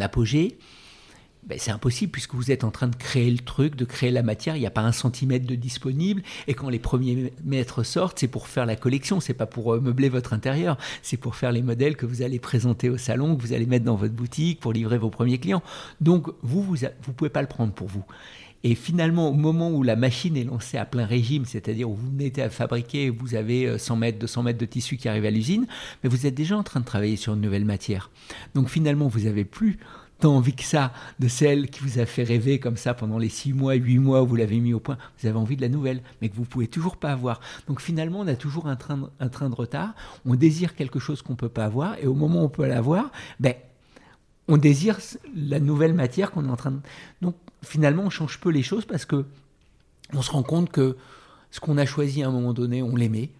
[0.00, 0.58] apogée.
[1.48, 4.22] Ben, c'est impossible puisque vous êtes en train de créer le truc, de créer la
[4.22, 4.54] matière.
[4.54, 6.22] Il n'y a pas un centimètre de disponible.
[6.46, 9.18] Et quand les premiers mètres sortent, c'est pour faire la collection.
[9.18, 10.76] C'est pas pour euh, meubler votre intérieur.
[11.02, 13.86] C'est pour faire les modèles que vous allez présenter au salon, que vous allez mettre
[13.86, 15.62] dans votre boutique pour livrer vos premiers clients.
[16.02, 18.04] Donc vous, vous, vous pouvez pas le prendre pour vous.
[18.62, 22.10] Et finalement, au moment où la machine est lancée à plein régime, c'est-à-dire où vous
[22.10, 25.30] venez à fabriquer, vous avez 100 euh, mètres, 200 mètres de tissu qui arrive à
[25.30, 25.66] l'usine,
[26.02, 28.10] mais vous êtes déjà en train de travailler sur une nouvelle matière.
[28.54, 29.78] Donc finalement, vous n'avez plus
[30.20, 33.28] tant envie que ça de celle qui vous a fait rêver comme ça pendant les
[33.28, 34.98] six mois, huit mois où vous l'avez mis au point.
[35.20, 37.40] Vous avez envie de la nouvelle, mais que vous pouvez toujours pas avoir.
[37.66, 39.94] Donc finalement, on a toujours un train de, retard.
[40.26, 43.10] On désire quelque chose qu'on peut pas avoir, et au moment où on peut l'avoir,
[43.40, 43.54] ben
[44.48, 44.98] on désire
[45.34, 46.80] la nouvelle matière qu'on est en train de.
[47.22, 49.24] Donc finalement, on change peu les choses parce que
[50.14, 50.96] on se rend compte que
[51.50, 53.30] ce qu'on a choisi à un moment donné, on l'aimait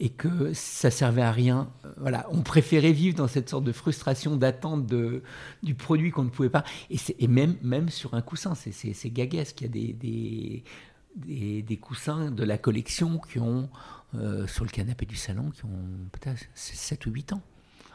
[0.00, 1.70] et que ça servait à rien.
[1.96, 4.86] Voilà, on préférait vivre dans cette sorte de frustration d'attente
[5.62, 6.64] du produit qu'on ne pouvait pas.
[6.90, 9.60] Et, même, même sur un coussin, c'est gaguesque.
[9.60, 10.64] Il y a des, des,
[11.16, 13.68] des, des, coussins de la collection qui ont,
[14.14, 17.42] euh, sur le canapé du salon, qui ont peut-être 7 ou 8 ans.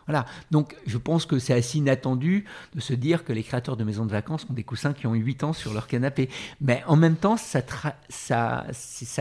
[0.08, 0.26] Voilà.
[0.52, 4.06] Donc, je pense que c'est assez inattendu de se dire que les créateurs de maisons
[4.06, 6.30] de vacances ont des coussins qui ont 8 ans sur leur canapé.
[6.62, 8.66] Mais en même temps, ça,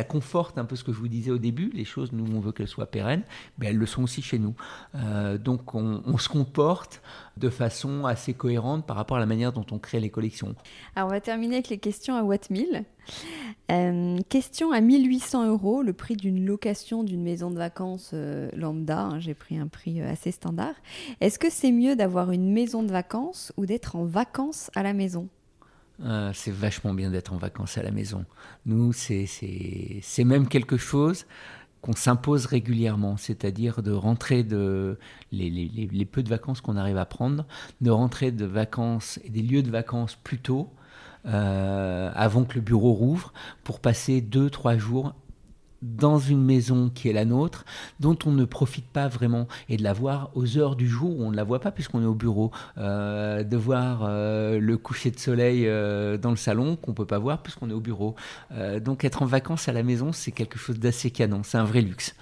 [0.09, 1.71] conforte un peu ce que je vous disais au début.
[1.75, 3.23] Les choses, nous, on veut qu'elles soient pérennes,
[3.59, 4.55] mais elles le sont aussi chez nous.
[4.95, 7.03] Euh, donc, on, on se comporte
[7.37, 10.55] de façon assez cohérente par rapport à la manière dont on crée les collections.
[10.95, 12.49] Alors, on va terminer avec les questions à Watt
[13.71, 19.01] euh, question à 1800 euros, le prix d'une location d'une maison de vacances euh, lambda.
[19.01, 20.75] Hein, j'ai pris un prix euh, assez standard.
[21.21, 24.93] Est-ce que c'est mieux d'avoir une maison de vacances ou d'être en vacances à la
[24.93, 25.29] maison?
[26.35, 28.27] C'est vachement bien d'être en vacances à la maison.
[28.67, 29.27] Nous, c'est
[30.25, 31.25] même quelque chose
[31.81, 34.99] qu'on s'impose régulièrement, c'est-à-dire de rentrer de
[35.33, 37.47] les, les, peu de vacances qu'on arrive à prendre,
[37.81, 40.69] de rentrer de vacances et des lieux de vacances plus tôt,
[41.27, 43.33] euh, avant que le bureau rouvre,
[43.65, 45.15] pour passer deux, trois jours
[45.83, 47.65] dans une maison qui est la nôtre,
[48.01, 51.23] dont on ne profite pas vraiment, et de la voir aux heures du jour où
[51.23, 55.11] on ne la voit pas puisqu'on est au bureau, euh, de voir euh, le coucher
[55.11, 55.65] de soleil
[56.19, 58.17] dans le salon qu'on peut pas voir puisqu'on est au bureau.
[58.81, 61.83] donc être en vacances à la maison, c'est quelque chose d'assez canon, c'est un vrai
[61.83, 62.15] luxe.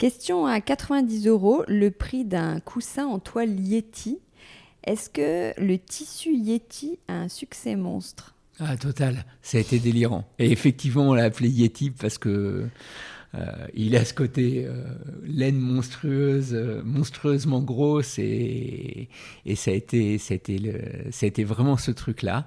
[0.00, 4.18] Question à 90 euros, le prix d'un coussin en toile Yeti.
[4.84, 8.34] Est-ce que le tissu Yeti a un succès monstre?
[8.58, 9.24] Ah, total.
[9.42, 10.24] Ça a été délirant.
[10.38, 12.68] Et effectivement, on l'a appelé Yeti parce que
[13.34, 14.84] euh, il a ce côté euh,
[15.24, 19.08] laine monstrueuse, euh, monstrueusement grosse, et,
[19.54, 22.46] ça a été vraiment ce truc-là.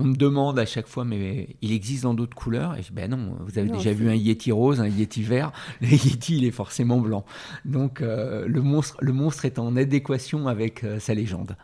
[0.00, 2.74] On me demande à chaque fois, mais il existe dans d'autres couleurs?
[2.76, 5.52] Et je dis, ben non, vous avez déjà vu un Yeti rose, un Yeti vert?
[5.80, 7.24] Le Yeti, il est forcément blanc.
[7.64, 11.56] Donc le, monstre, le monstre est en adéquation avec sa légende.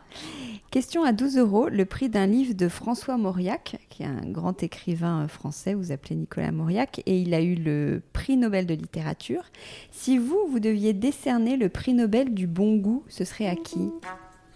[0.69, 4.61] Question à 12 euros, le prix d'un livre de François Mauriac, qui est un grand
[4.63, 8.73] écrivain euh, français, vous appelez Nicolas Mauriac, et il a eu le prix Nobel de
[8.73, 9.43] littérature.
[9.91, 13.89] Si vous, vous deviez décerner le prix Nobel du bon goût, ce serait à qui?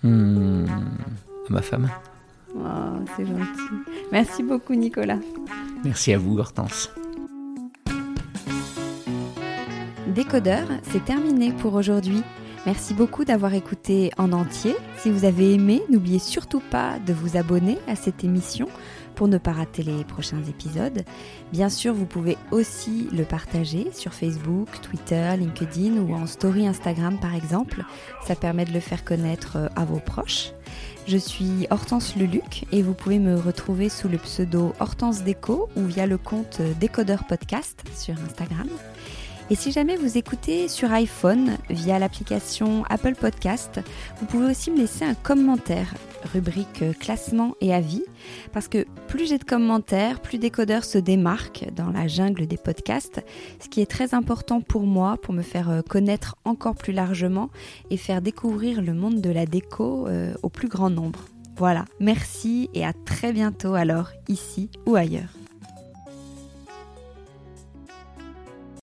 [0.04, 1.90] Hmm, À ma femme.
[2.56, 2.60] Oh,
[3.16, 3.92] c'est gentil.
[4.12, 5.20] Merci beaucoup Nicolas.
[5.84, 6.92] Merci à vous Hortense.
[10.08, 12.22] Décodeur, c'est terminé pour aujourd'hui.
[12.66, 14.76] Merci beaucoup d'avoir écouté en entier.
[14.98, 18.68] Si vous avez aimé, n'oubliez surtout pas de vous abonner à cette émission
[19.16, 21.04] pour ne pas rater les prochains épisodes.
[21.52, 27.18] Bien sûr, vous pouvez aussi le partager sur Facebook, Twitter, LinkedIn ou en story Instagram
[27.20, 27.84] par exemple.
[28.28, 30.52] Ça permet de le faire connaître euh, à vos proches.
[31.08, 35.86] Je suis Hortense Luluc et vous pouvez me retrouver sous le pseudo Hortense Déco ou
[35.86, 38.70] via le compte Décodeur Podcast sur Instagram.
[39.52, 43.82] Et si jamais vous écoutez sur iPhone via l'application Apple Podcast,
[44.18, 45.94] vous pouvez aussi me laisser un commentaire,
[46.32, 48.06] rubrique classement et avis,
[48.54, 53.22] parce que plus j'ai de commentaires, plus Décodeur se démarque dans la jungle des podcasts,
[53.60, 57.50] ce qui est très important pour moi, pour me faire euh, connaître encore plus largement
[57.90, 61.26] et faire découvrir le monde de la déco euh, au plus grand nombre.
[61.58, 65.41] Voilà, merci et à très bientôt alors, ici ou ailleurs.